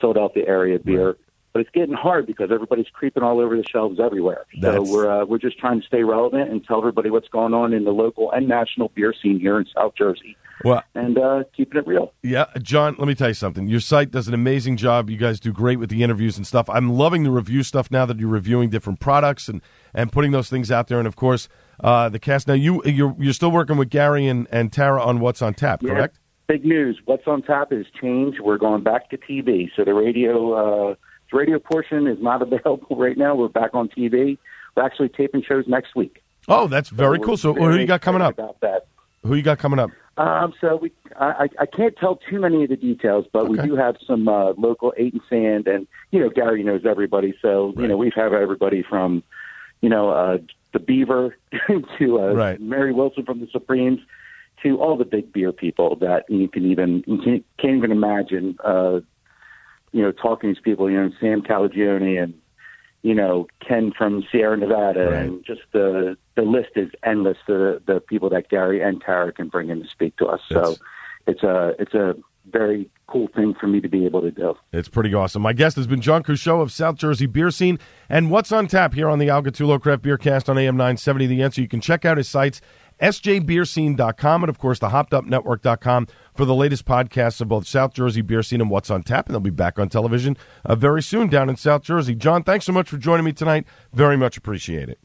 [0.00, 1.18] Philadelphia area beer.
[1.54, 4.44] But it's getting hard because everybody's creeping all over the shelves everywhere.
[4.60, 7.72] So we're uh, we're just trying to stay relevant and tell everybody what's going on
[7.72, 11.80] in the local and national beer scene here in South Jersey, Well, and uh, keeping
[11.80, 12.12] it real.
[12.22, 13.66] Yeah, John, let me tell you something.
[13.66, 15.08] Your site does an amazing job.
[15.08, 16.68] You guys do great with the interviews and stuff.
[16.68, 19.62] I'm loving the review stuff now that you're reviewing different products and,
[19.94, 20.98] and putting those things out there.
[20.98, 21.48] And of course,
[21.80, 22.46] uh, the cast.
[22.46, 25.82] Now you you're you're still working with Gary and, and Tara on what's on tap,
[25.82, 25.90] Yeah.
[25.94, 26.18] correct?
[26.46, 26.98] Big news.
[27.06, 28.36] What's on tap is change.
[28.40, 29.70] We're going back to TV.
[29.76, 30.94] So the radio uh,
[31.30, 33.34] The radio portion is not available right now.
[33.34, 34.38] We're back on TV.
[34.76, 36.22] We're actually taping shows next week.
[36.48, 37.36] Oh, that's very we're cool.
[37.36, 38.34] So, who you got coming up?
[38.38, 38.86] About that.
[39.24, 39.90] Who you got coming up?
[40.16, 43.58] Um, so we, I, I- I can't tell too many of the details, but we
[43.58, 47.72] do have some uh, local eight and sand, and you know Gary knows everybody, so
[47.76, 49.22] you know we've had everybody from,
[49.80, 50.38] you know, uh,
[50.72, 51.36] the Beaver
[51.98, 52.60] to uh, Right.
[52.60, 54.00] Mary Wilson from the Supremes
[54.64, 58.56] to all the big beer people that you can even you can't, can't even imagine.
[58.64, 59.00] Uh,
[59.92, 62.34] you know, talking to these people, you know, Sam Calagione and
[63.02, 67.38] you know Ken from Sierra Nevada, and just the the list is endless.
[67.46, 70.40] The the people that Gary and Tara can bring in to speak to us.
[70.48, 70.76] So
[71.26, 72.16] it's a it's a
[72.50, 74.54] very cool thing for me to be able to do.
[74.72, 75.42] It's pretty awesome.
[75.42, 77.78] My guest has been John Crusoe of South Jersey Beer Scene.
[78.08, 81.26] And what's on tap here on the Al Gattullo Craft Beer Cast on AM 970?
[81.26, 82.60] The answer you can check out his sites,
[83.00, 88.42] sjbeerscene.com, and of course, the hoppedupnetwork.com for the latest podcasts of both South Jersey Beer
[88.42, 89.26] Scene and What's on Tap.
[89.26, 92.14] And they'll be back on television uh, very soon down in South Jersey.
[92.14, 93.66] John, thanks so much for joining me tonight.
[93.92, 94.98] Very much appreciate it.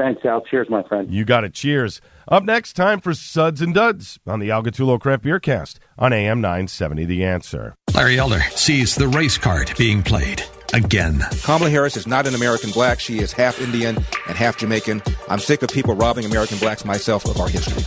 [0.00, 0.40] Thanks, Al.
[0.40, 1.12] Cheers, my friend.
[1.12, 1.52] You got it.
[1.52, 2.00] Cheers.
[2.26, 6.14] Up next, time for Suds and Duds on the Al Gattullo Craft Beer Cast on
[6.14, 7.04] AM 970.
[7.04, 7.74] The answer.
[7.94, 10.42] Larry Elder sees the race card being played
[10.72, 11.22] again.
[11.42, 12.98] Kamala Harris is not an American black.
[12.98, 15.02] She is half Indian and half Jamaican.
[15.28, 17.82] I'm sick of people robbing American blacks myself of our history.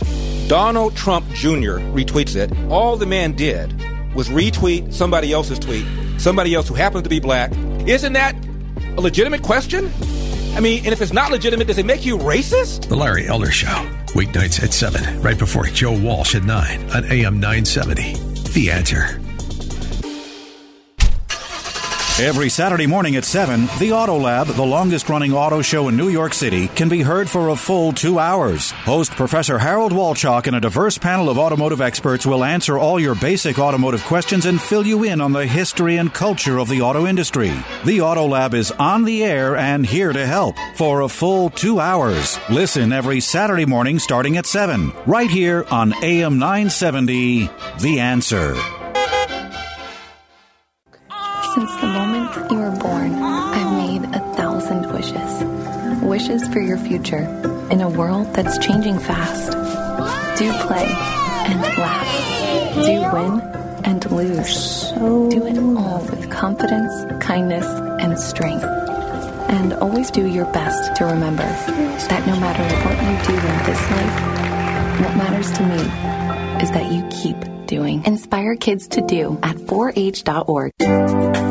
[0.46, 1.80] Donald Trump Jr.
[1.90, 2.56] retweets it.
[2.70, 3.72] All the man did
[4.14, 5.84] was retweet somebody else's tweet,
[6.18, 7.50] somebody else who happens to be black.
[7.88, 8.36] Isn't that
[8.96, 9.90] a legitimate question?
[10.54, 12.88] I mean, and if it's not legitimate, does it make you racist?
[12.88, 13.74] The Larry Elder Show.
[14.14, 18.14] Weeknights at 7, right before Joe Walsh at 9 on AM 970.
[18.52, 19.20] The answer.
[22.20, 26.10] Every Saturday morning at 7, the Auto Lab, the longest running auto show in New
[26.10, 28.70] York City, can be heard for a full two hours.
[28.70, 33.16] Host Professor Harold Walchuk and a diverse panel of automotive experts will answer all your
[33.16, 37.04] basic automotive questions and fill you in on the history and culture of the auto
[37.04, 37.52] industry.
[37.84, 41.80] The Auto Lab is on the air and here to help for a full two
[41.80, 42.38] hours.
[42.48, 47.50] Listen every Saturday morning starting at 7, right here on AM 970,
[47.80, 48.83] The Answer.
[56.14, 57.24] Wishes for your future
[57.72, 59.50] in a world that's changing fast.
[60.38, 62.84] Do play and laugh.
[62.86, 63.40] Do win
[63.84, 64.92] and lose.
[64.92, 67.66] Do it all with confidence, kindness,
[68.00, 68.62] and strength.
[68.62, 73.82] And always do your best to remember that no matter what you do in this
[73.90, 78.04] life, what matters to me is that you keep doing.
[78.04, 80.72] Inspire kids to do at 4h.org.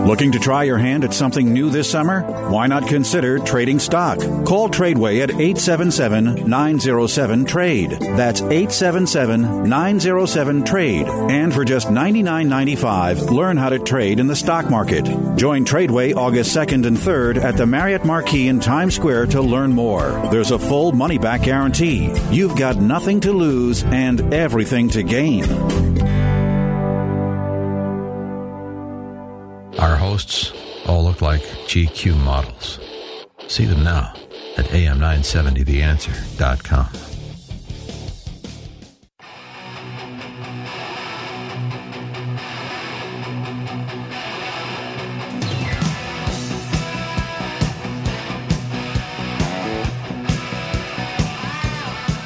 [0.07, 2.21] Looking to try your hand at something new this summer?
[2.49, 4.19] Why not consider trading stock?
[4.45, 7.91] Call Tradeway at 877 907 TRADE.
[8.17, 11.07] That's 877 907 TRADE.
[11.07, 15.05] And for just $99.95, learn how to trade in the stock market.
[15.37, 19.71] Join Tradeway August 2nd and 3rd at the Marriott Marquis in Times Square to learn
[19.71, 20.11] more.
[20.31, 22.11] There's a full money back guarantee.
[22.29, 26.12] You've got nothing to lose and everything to gain.
[30.13, 30.53] Hosts
[30.85, 32.79] all look like GQ models.
[33.47, 34.13] See them now
[34.57, 37.12] at am970theanswer.com.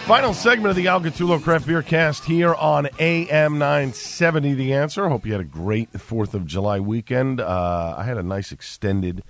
[0.08, 5.10] Final segment of the Al Gattullo Craft Beer Cast here on AM 970 The Answer.
[5.10, 7.42] Hope you had a great 4th of July weekend.
[7.42, 9.22] Uh, I had a nice extended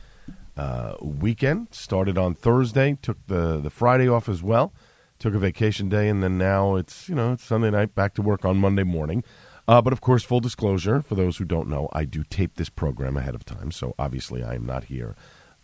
[0.55, 1.69] uh, weekend.
[1.71, 4.71] Started on Thursday, took the, the Friday off as well,
[5.17, 8.21] took a vacation day, and then now it's, you know, it's Sunday night, back to
[8.21, 9.23] work on Monday morning.
[9.67, 12.69] Uh, but of course, full disclosure, for those who don't know, I do tape this
[12.69, 15.15] program ahead of time, so obviously I am not here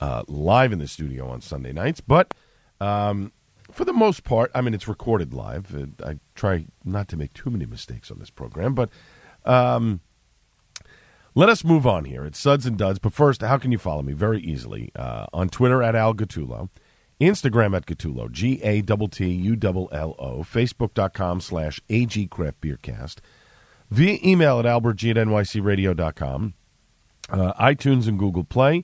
[0.02, 2.02] uh, live in the studio on Sunday nights.
[2.02, 2.34] But
[2.82, 3.32] um,
[3.74, 5.76] for the most part, I mean, it's recorded live.
[5.76, 8.90] Uh, I try not to make too many mistakes on this program, but
[9.46, 10.02] um,
[11.36, 12.26] let us move on here.
[12.26, 13.00] It's Suds and Duds.
[13.00, 14.14] But first, how can you follow me?
[14.14, 16.70] Very easily uh, on Twitter at Al Gattullo,
[17.20, 22.62] Instagram at Gattullo, G A T T U L L O, Facebook.com slash AG Craft
[22.62, 23.22] Beer Cast,
[23.90, 26.54] via email at albertg at nycradio.com,
[27.30, 28.84] uh, iTunes and Google Play.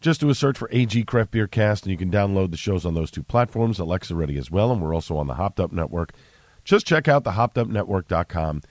[0.00, 2.86] Just do a search for AG Craft Beer Cast, and you can download the shows
[2.86, 3.78] on those two platforms.
[3.78, 6.12] Alexa ready as well, and we're also on the Hopped Up Network.
[6.64, 8.62] Just check out the hoppedupnetwork.com.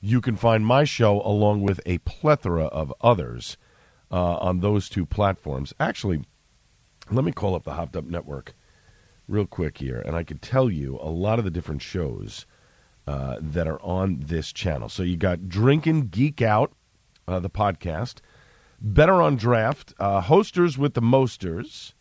[0.00, 3.56] You can find my show along with a plethora of others
[4.10, 5.72] uh, on those two platforms.
[5.78, 6.24] Actually,
[7.12, 8.54] let me call up the Hopped Up Network
[9.28, 12.44] real quick here, and I can tell you a lot of the different shows
[13.06, 14.88] uh, that are on this channel.
[14.88, 16.72] So you got Drinking Geek Out,
[17.28, 18.16] uh, the podcast.
[18.84, 21.94] Better on Draft, uh, Hosters with the Mosters,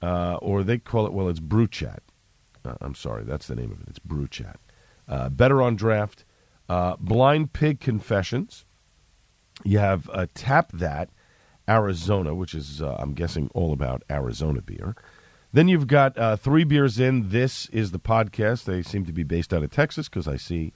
[0.00, 2.00] uh, or they call it, well, it's Brew Chat.
[2.64, 3.88] Uh, I'm sorry, that's the name of it.
[3.88, 4.60] It's Brew Chat.
[5.08, 6.24] Uh, Better on Draft,
[6.68, 8.64] uh, Blind Pig Confessions.
[9.64, 11.10] You have uh, Tap That,
[11.68, 14.94] Arizona, which is, I'm guessing, all about Arizona beer.
[15.52, 17.28] Then you've got uh, Three Beers In.
[17.28, 18.64] This is the podcast.
[18.64, 20.72] They seem to be based out of Texas because I see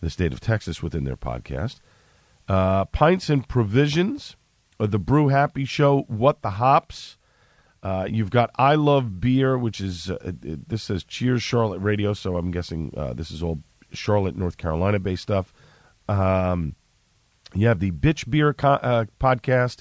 [0.00, 1.80] the state of Texas within their podcast.
[2.48, 4.36] Uh, Pints and Provisions,
[4.86, 7.16] The Brew Happy Show, What the Hops.
[7.82, 12.12] Uh, you've got I Love Beer, which is, uh, it- this says Cheers Charlotte Radio,
[12.12, 13.60] so I'm guessing uh, this is all
[13.92, 15.52] Charlotte, North Carolina based stuff.
[16.08, 16.74] Um,
[17.54, 19.80] you have the Bitch Beer co- uh, podcast,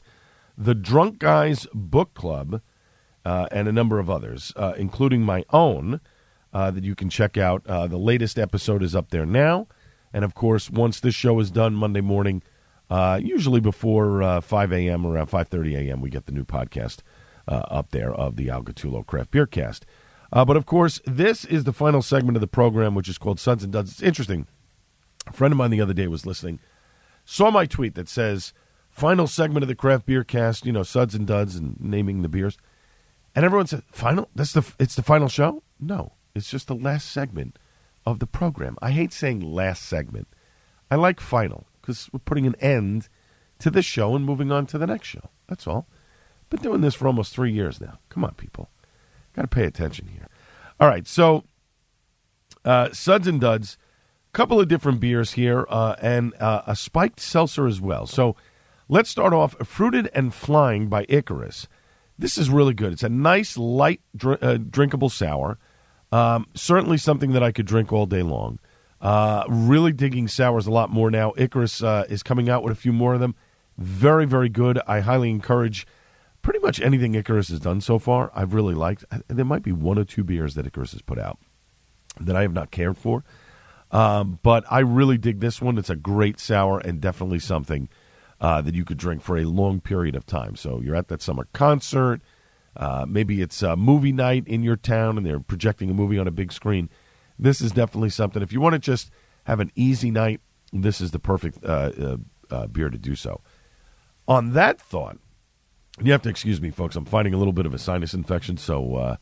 [0.57, 2.61] the Drunk Guys Book Club,
[3.25, 5.99] uh, and a number of others, uh, including my own
[6.53, 7.65] uh, that you can check out.
[7.67, 9.67] Uh, the latest episode is up there now.
[10.13, 12.41] And of course, once this show is done Monday morning,
[12.89, 15.05] uh, usually before uh, 5 a.m.
[15.05, 16.99] around 5:30 a.m., we get the new podcast
[17.47, 19.85] uh, up there of the Al Gattullo Craft Beer Cast.
[20.31, 23.39] Uh, but of course, this is the final segment of the program, which is called
[23.39, 23.91] Suds and Duds.
[23.91, 24.47] It's interesting.
[25.25, 26.59] A friend of mine the other day was listening,
[27.25, 28.53] saw my tweet that says
[28.89, 30.65] final segment of the Craft Beer Cast.
[30.65, 32.57] You know, Suds and Duds and naming the beers.
[33.35, 34.29] And everyone said, "Final?
[34.33, 37.59] That's the it's the final show." No, it's just the last segment
[38.05, 38.77] of the program.
[38.81, 40.27] I hate saying last segment.
[40.89, 43.07] I like final because we're putting an end
[43.59, 45.29] to this show and moving on to the next show.
[45.47, 45.87] That's all.
[46.49, 47.99] Been doing this for almost three years now.
[48.09, 48.69] Come on, people,
[49.33, 50.27] got to pay attention here.
[50.79, 51.45] All right, so
[52.65, 53.77] uh, Suds and Duds,
[54.33, 58.05] a couple of different beers here, uh, and uh, a spiked seltzer as well.
[58.05, 58.35] So
[58.89, 61.67] let's start off Fruited and Flying by Icarus.
[62.19, 62.93] This is really good.
[62.93, 65.57] It's a nice, light, dr- uh, drinkable sour.
[66.11, 68.59] Um, certainly something that I could drink all day long.
[68.99, 71.33] Uh, really digging sours a lot more now.
[71.37, 73.35] Icarus uh, is coming out with a few more of them.
[73.77, 74.79] Very, very good.
[74.87, 75.85] I highly encourage
[76.41, 78.31] pretty much anything Icarus has done so far.
[78.33, 79.05] I've really liked.
[79.27, 81.37] There might be one or two beers that Icarus has put out
[82.19, 83.23] that I have not cared for.
[83.91, 85.77] Um, but I really dig this one.
[85.77, 87.89] It's a great sour and definitely something
[88.41, 90.55] uh, that you could drink for a long period of time.
[90.55, 92.21] So you're at that summer concert.
[92.75, 96.27] Uh, maybe it's a movie night in your town and they're projecting a movie on
[96.27, 96.89] a big screen.
[97.39, 98.41] This is definitely something.
[98.41, 99.11] If you want to just
[99.45, 100.41] have an easy night,
[100.73, 102.17] this is the perfect uh, uh,
[102.49, 103.41] uh, beer to do so.
[104.27, 105.17] On that thought,
[106.01, 106.95] you have to excuse me, folks.
[106.95, 109.15] I'm fighting a little bit of a sinus infection, so uh,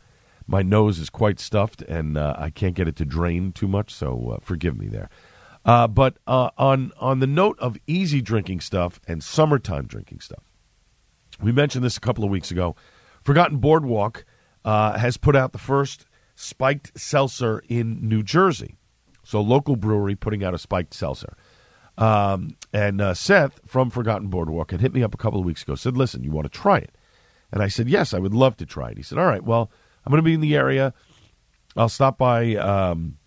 [0.48, 3.94] my nose is quite stuffed and uh, I can't get it to drain too much.
[3.94, 5.10] So forgive me there.
[5.64, 10.44] But on on the note of easy drinking stuff and summertime drinking stuff,
[11.42, 12.76] we mentioned this a couple of weeks ago.
[13.24, 14.26] Forgotten Boardwalk
[14.64, 16.06] uh, has put out the first
[16.36, 18.78] spiked seltzer in New Jersey.
[19.24, 21.36] So local brewery putting out a spiked seltzer.
[21.98, 25.64] Um, and uh, Seth from Forgotten Boardwalk had hit me up a couple of weeks
[25.64, 25.76] ago.
[25.76, 26.96] Said, "Listen, you want to try it?"
[27.52, 29.72] And I said, "Yes, I would love to try it." He said, "All right, well,
[30.06, 30.94] I'm going to be in the area.
[31.78, 33.18] I'll stop by um,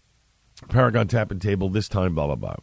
[0.69, 2.57] Paragon Tap and Table this time." Blah blah blah.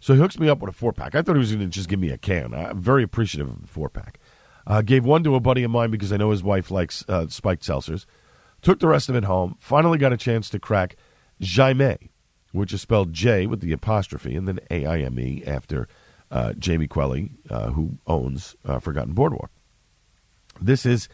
[0.00, 1.16] So he hooks me up with a four pack.
[1.16, 2.54] I thought he was going to just give me a can.
[2.54, 4.20] I'm very appreciative of the four pack.
[4.64, 7.26] Uh, gave one to a buddy of mine because I know his wife likes uh,
[7.28, 8.06] spiked seltzers.
[8.68, 9.56] Took the rest of it home.
[9.58, 10.94] Finally got a chance to crack
[11.40, 12.10] J'aime,
[12.52, 15.88] which is spelled J with the apostrophe and then A I M E after
[16.30, 19.50] uh, Jamie Queli, uh, who owns uh, Forgotten Boardwalk.
[20.60, 21.08] This is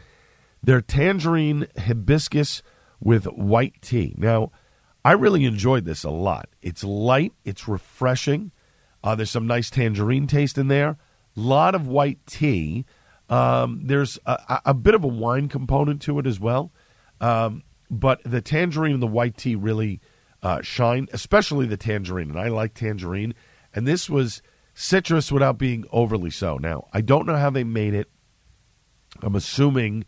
[0.65, 2.61] their tangerine hibiscus
[2.99, 4.17] with white tea.
[4.19, 4.51] Now,
[5.05, 6.49] I really enjoyed this a lot.
[6.61, 8.51] It's light, it's refreshing.
[9.05, 10.89] Uh, there's some nice tangerine taste in there.
[10.89, 12.85] A lot of white tea.
[13.29, 16.73] Um, there's a, a- a bit of a wine component to it as well.
[17.21, 20.01] Um, but the tangerine and the white tea really
[20.43, 22.31] uh, shine, especially the tangerine.
[22.31, 23.35] And I like tangerine.
[23.75, 24.43] And this was
[24.75, 26.59] citrus without being overly so.
[26.59, 28.11] Now, I don't know how they made it.
[29.23, 30.05] I'm assuming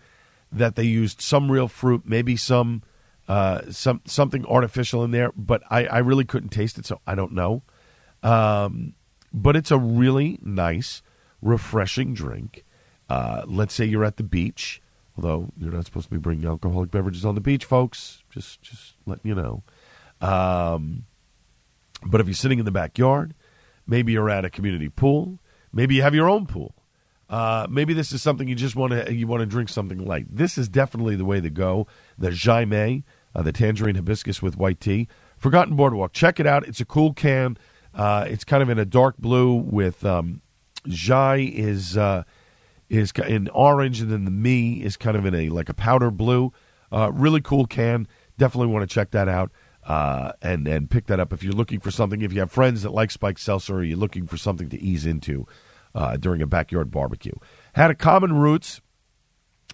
[0.53, 2.83] that they used some real fruit, maybe some
[3.29, 7.17] uh, some something artificial in there, but I, I really couldn't taste it, so I
[7.17, 7.63] don't know.
[8.23, 8.95] Um,
[9.33, 11.03] but it's a really nice,
[11.43, 12.65] refreshing drink.
[13.09, 14.81] Uh, let's say you're at the beach,
[15.17, 18.23] although you're not supposed to be bringing alcoholic beverages on the beach, folks.
[18.31, 19.63] Just just letting you know.
[20.21, 21.05] Um,
[22.05, 23.35] but if you're sitting in the backyard,
[23.87, 25.39] maybe you're at a community pool,
[25.73, 26.75] maybe you have your own pool.
[27.29, 30.27] Uh, maybe this is something you just want to you want to drink something light.
[30.31, 31.87] This is definitely the way to go.
[32.17, 33.03] The J'aime,
[33.35, 35.09] uh, the tangerine hibiscus with white tea.
[35.37, 36.13] Forgotten Boardwalk.
[36.13, 36.67] Check it out.
[36.67, 37.59] It's a cool can.
[37.95, 40.41] Uh, it's kind of in a dark blue with um,
[40.87, 42.25] Jai is uh,
[42.89, 46.11] is in orange, and then the me is kind of in a like a powder
[46.11, 46.53] blue.
[46.93, 48.07] Uh, really cool can.
[48.39, 49.51] Definitely want to check that out
[49.87, 52.23] uh, and and pick that up if you're looking for something.
[52.23, 55.07] If you have friends that like spiked seltzer, or you're looking for something to ease
[55.07, 55.47] into
[55.95, 57.35] uh, during a backyard barbecue.
[57.75, 58.81] Had a Common Roots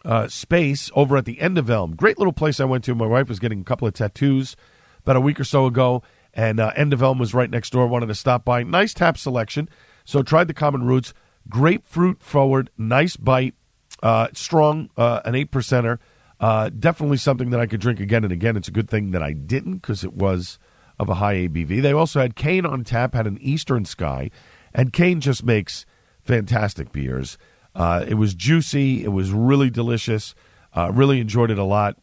[0.04, 1.96] uh, space over at the end of Elm.
[1.96, 2.94] Great little place I went to.
[2.94, 4.54] My wife was getting a couple of tattoos
[5.00, 6.02] about a week or so ago,
[6.34, 7.86] and uh, End of Elm was right next door.
[7.86, 8.62] Wanted to stop by.
[8.62, 9.68] Nice tap selection.
[10.04, 11.14] So tried the Common Roots.
[11.48, 13.54] Grapefruit forward, nice bite,
[14.02, 15.98] uh, strong, uh, an eight percenter.
[16.40, 18.56] Uh, definitely something that I could drink again and again.
[18.56, 20.58] It's a good thing that I didn't because it was
[20.98, 21.80] of a high ABV.
[21.80, 24.30] They also had Kane on tap, had an Eastern Sky,
[24.74, 25.86] and Kane just makes
[26.22, 27.38] fantastic beers.
[27.74, 29.04] Uh, it was juicy.
[29.04, 30.34] It was really delicious.
[30.74, 31.96] Uh, really enjoyed it a lot.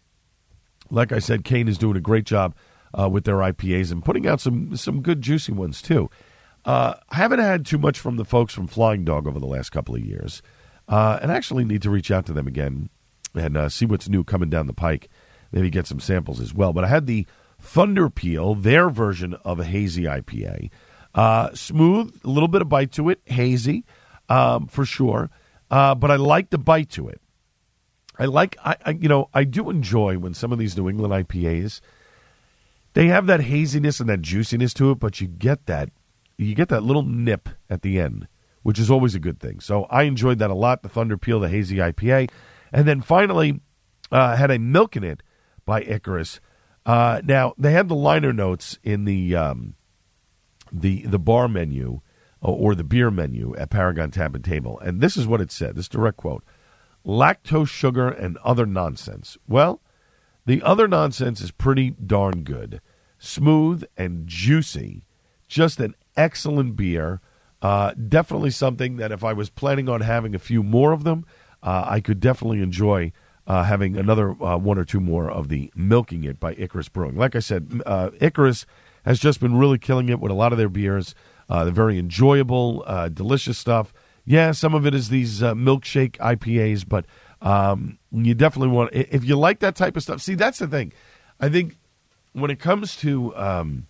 [0.89, 2.55] Like I said, Kane is doing a great job
[2.97, 6.09] uh, with their IPAs and putting out some some good juicy ones too.
[6.65, 9.69] Uh, I haven't had too much from the folks from Flying Dog over the last
[9.71, 10.41] couple of years,
[10.87, 12.89] uh, and actually need to reach out to them again
[13.33, 15.09] and uh, see what's new coming down the pike.
[15.51, 16.73] Maybe get some samples as well.
[16.73, 17.25] But I had the
[17.59, 20.69] Thunder Peel, their version of a hazy IPA.
[21.15, 23.83] Uh, smooth, a little bit of bite to it, hazy
[24.29, 25.29] um, for sure.
[25.69, 27.21] Uh, but I like the bite to it.
[28.17, 31.13] I like, I, I, you know, I do enjoy when some of these New England
[31.13, 31.79] IPAs,
[32.93, 35.89] they have that haziness and that juiciness to it, but you get that,
[36.39, 38.27] you get that little nip at the end,
[38.63, 39.59] which is always a good thing.
[39.59, 40.83] So I enjoyed that a lot.
[40.83, 42.29] The Thunder Peel, the hazy IPA,
[42.71, 43.61] and then finally
[44.11, 45.21] uh, had a Milk in It
[45.65, 46.39] by Icarus.
[46.85, 49.75] Uh, now they had the liner notes in the um,
[50.71, 52.01] the the bar menu
[52.41, 55.75] or the beer menu at Paragon Tap and Table, and this is what it said.
[55.75, 56.43] This direct quote:
[57.05, 59.81] "Lactose, sugar, and other nonsense." Well,
[60.45, 62.81] the other nonsense is pretty darn good,
[63.17, 65.05] smooth and juicy.
[65.47, 67.21] Just an excellent beer.
[67.61, 71.25] Uh, definitely something that if I was planning on having a few more of them,
[71.63, 73.11] uh, I could definitely enjoy
[73.47, 77.15] uh, having another uh, one or two more of the Milking It by Icarus Brewing.
[77.15, 78.65] Like I said, uh, Icarus
[79.05, 81.15] has just been really killing it with a lot of their beers.
[81.49, 83.91] Uh, they're very enjoyable, delicious stuff.
[84.23, 87.05] Yeah, some of it is these milkshake IPAs, but
[87.41, 90.21] um, you definitely want if you like that type of stuff.
[90.21, 90.93] See, that's the thing.
[91.39, 91.77] I think
[92.33, 93.87] when it comes to um,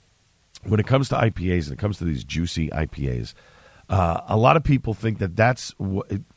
[0.64, 3.34] when it comes to IPAs and it comes to these juicy IPAs,
[3.90, 5.74] uh, a lot of people think that that's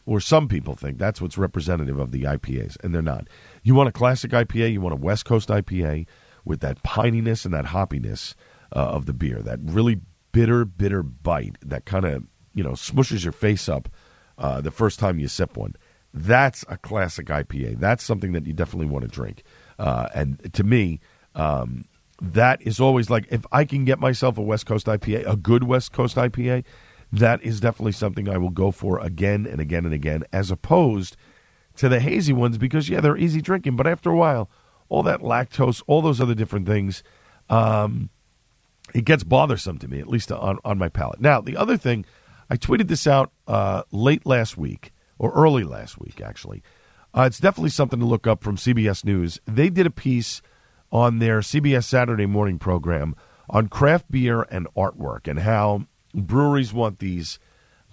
[0.06, 3.28] or some people think that's what's representative of the IPAs, and they're not.
[3.62, 6.06] You want a classic IPA, you want a West Coast IPA
[6.44, 8.34] with that pininess and that hoppiness
[8.74, 10.00] uh, of the beer, that really
[10.32, 13.88] bitter, bitter bite that kind of you know smushes your face up
[14.38, 15.74] uh, the first time you sip one.
[16.14, 17.80] That's a classic IPA.
[17.80, 19.42] That's something that you definitely want to drink.
[19.78, 21.00] Uh, and to me,
[21.34, 21.84] um,
[22.22, 25.64] that is always like if I can get myself a West Coast IPA, a good
[25.64, 26.64] West Coast IPA
[27.10, 31.16] that is definitely something I will go for again and again and again, as opposed
[31.76, 34.48] to the hazy ones because yeah, they're easy drinking, but after a while,
[34.88, 37.02] all that lactose, all those other different things,
[37.50, 38.08] um,
[38.94, 41.20] it gets bothersome to me, at least on on my palate.
[41.20, 42.04] Now, the other thing,
[42.48, 46.62] I tweeted this out uh, late last week or early last week, actually.
[47.14, 49.38] Uh, it's definitely something to look up from CBS News.
[49.46, 50.40] They did a piece
[50.92, 53.16] on their CBS Saturday morning program
[53.48, 57.38] on craft beer and artwork and how breweries want these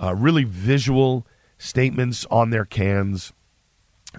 [0.01, 1.25] uh, really visual
[1.57, 3.33] statements on their cans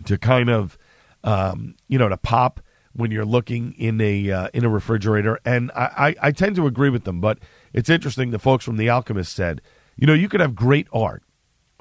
[0.04, 0.78] to kind of
[1.22, 2.60] um, you know to pop
[2.92, 5.38] when you're looking in a uh, in a refrigerator.
[5.44, 7.38] And I, I, I tend to agree with them but
[7.72, 9.60] it's interesting the folks from the alchemist said
[9.96, 11.22] you know you could have great art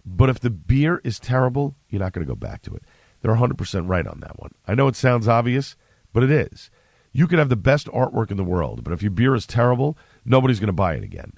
[0.06, 2.84] but if the beer is terrible you're not going to go back to it.
[3.22, 4.54] They're 100% right on that one.
[4.66, 5.76] I know it sounds obvious
[6.14, 6.70] but it is
[7.12, 9.98] you could have the best artwork in the world but if your beer is terrible
[10.26, 11.34] nobody's going to buy it again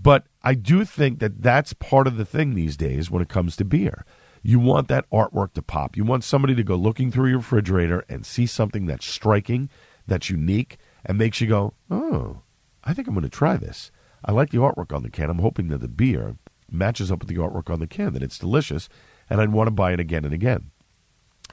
[0.00, 3.56] but I do think that that's part of the thing these days when it comes
[3.56, 4.04] to beer.
[4.42, 5.96] You want that artwork to pop.
[5.96, 9.70] You want somebody to go looking through your refrigerator and see something that's striking,
[10.06, 12.42] that's unique, and makes you go, oh,
[12.84, 13.90] I think I'm going to try this.
[14.22, 15.30] I like the artwork on the can.
[15.30, 16.36] I'm hoping that the beer
[16.70, 18.88] matches up with the artwork on the can, that it's delicious,
[19.30, 20.70] and I'd want to buy it again and again.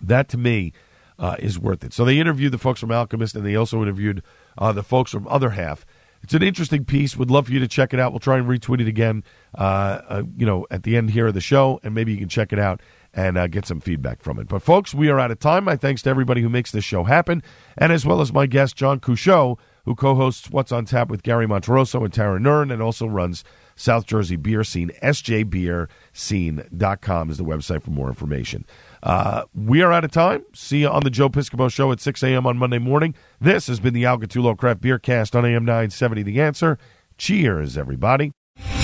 [0.02, 0.74] That to me
[1.20, 1.94] uh, is worth it.
[1.94, 4.24] So they interviewed the folks from Alchemist, and they also interviewed
[4.58, 5.86] uh, the folks from Other Half
[6.24, 7.18] it's an interesting piece.
[7.18, 8.12] Would love for you to check it out.
[8.12, 9.24] We'll try and retweet it again,
[9.58, 12.28] uh, uh, you know, at the end here of the show, and maybe you can
[12.30, 12.82] check it out
[13.14, 14.48] and uh, get some feedback from it.
[14.48, 15.66] But folks, we are out of time.
[15.66, 17.44] My thanks to everybody who makes this show happen,
[17.78, 21.48] and as well as my guest John Couchot, who co-hosts What's on Tap with Gary
[21.48, 23.44] Monterosso and Tara Nurin, and also runs
[23.76, 24.92] South Jersey Beer Scene.
[25.02, 28.64] SJBeerScene.com is the website for more information.
[29.04, 30.44] Uh, we are out of time.
[30.54, 32.46] See you on the Joe Piscopo Show at 6 a.m.
[32.46, 33.16] on Monday morning.
[33.40, 36.78] This has been the Al Gattullo Craft Beer Cast on AM 970 The Answer.
[37.18, 38.34] Cheers, everybody.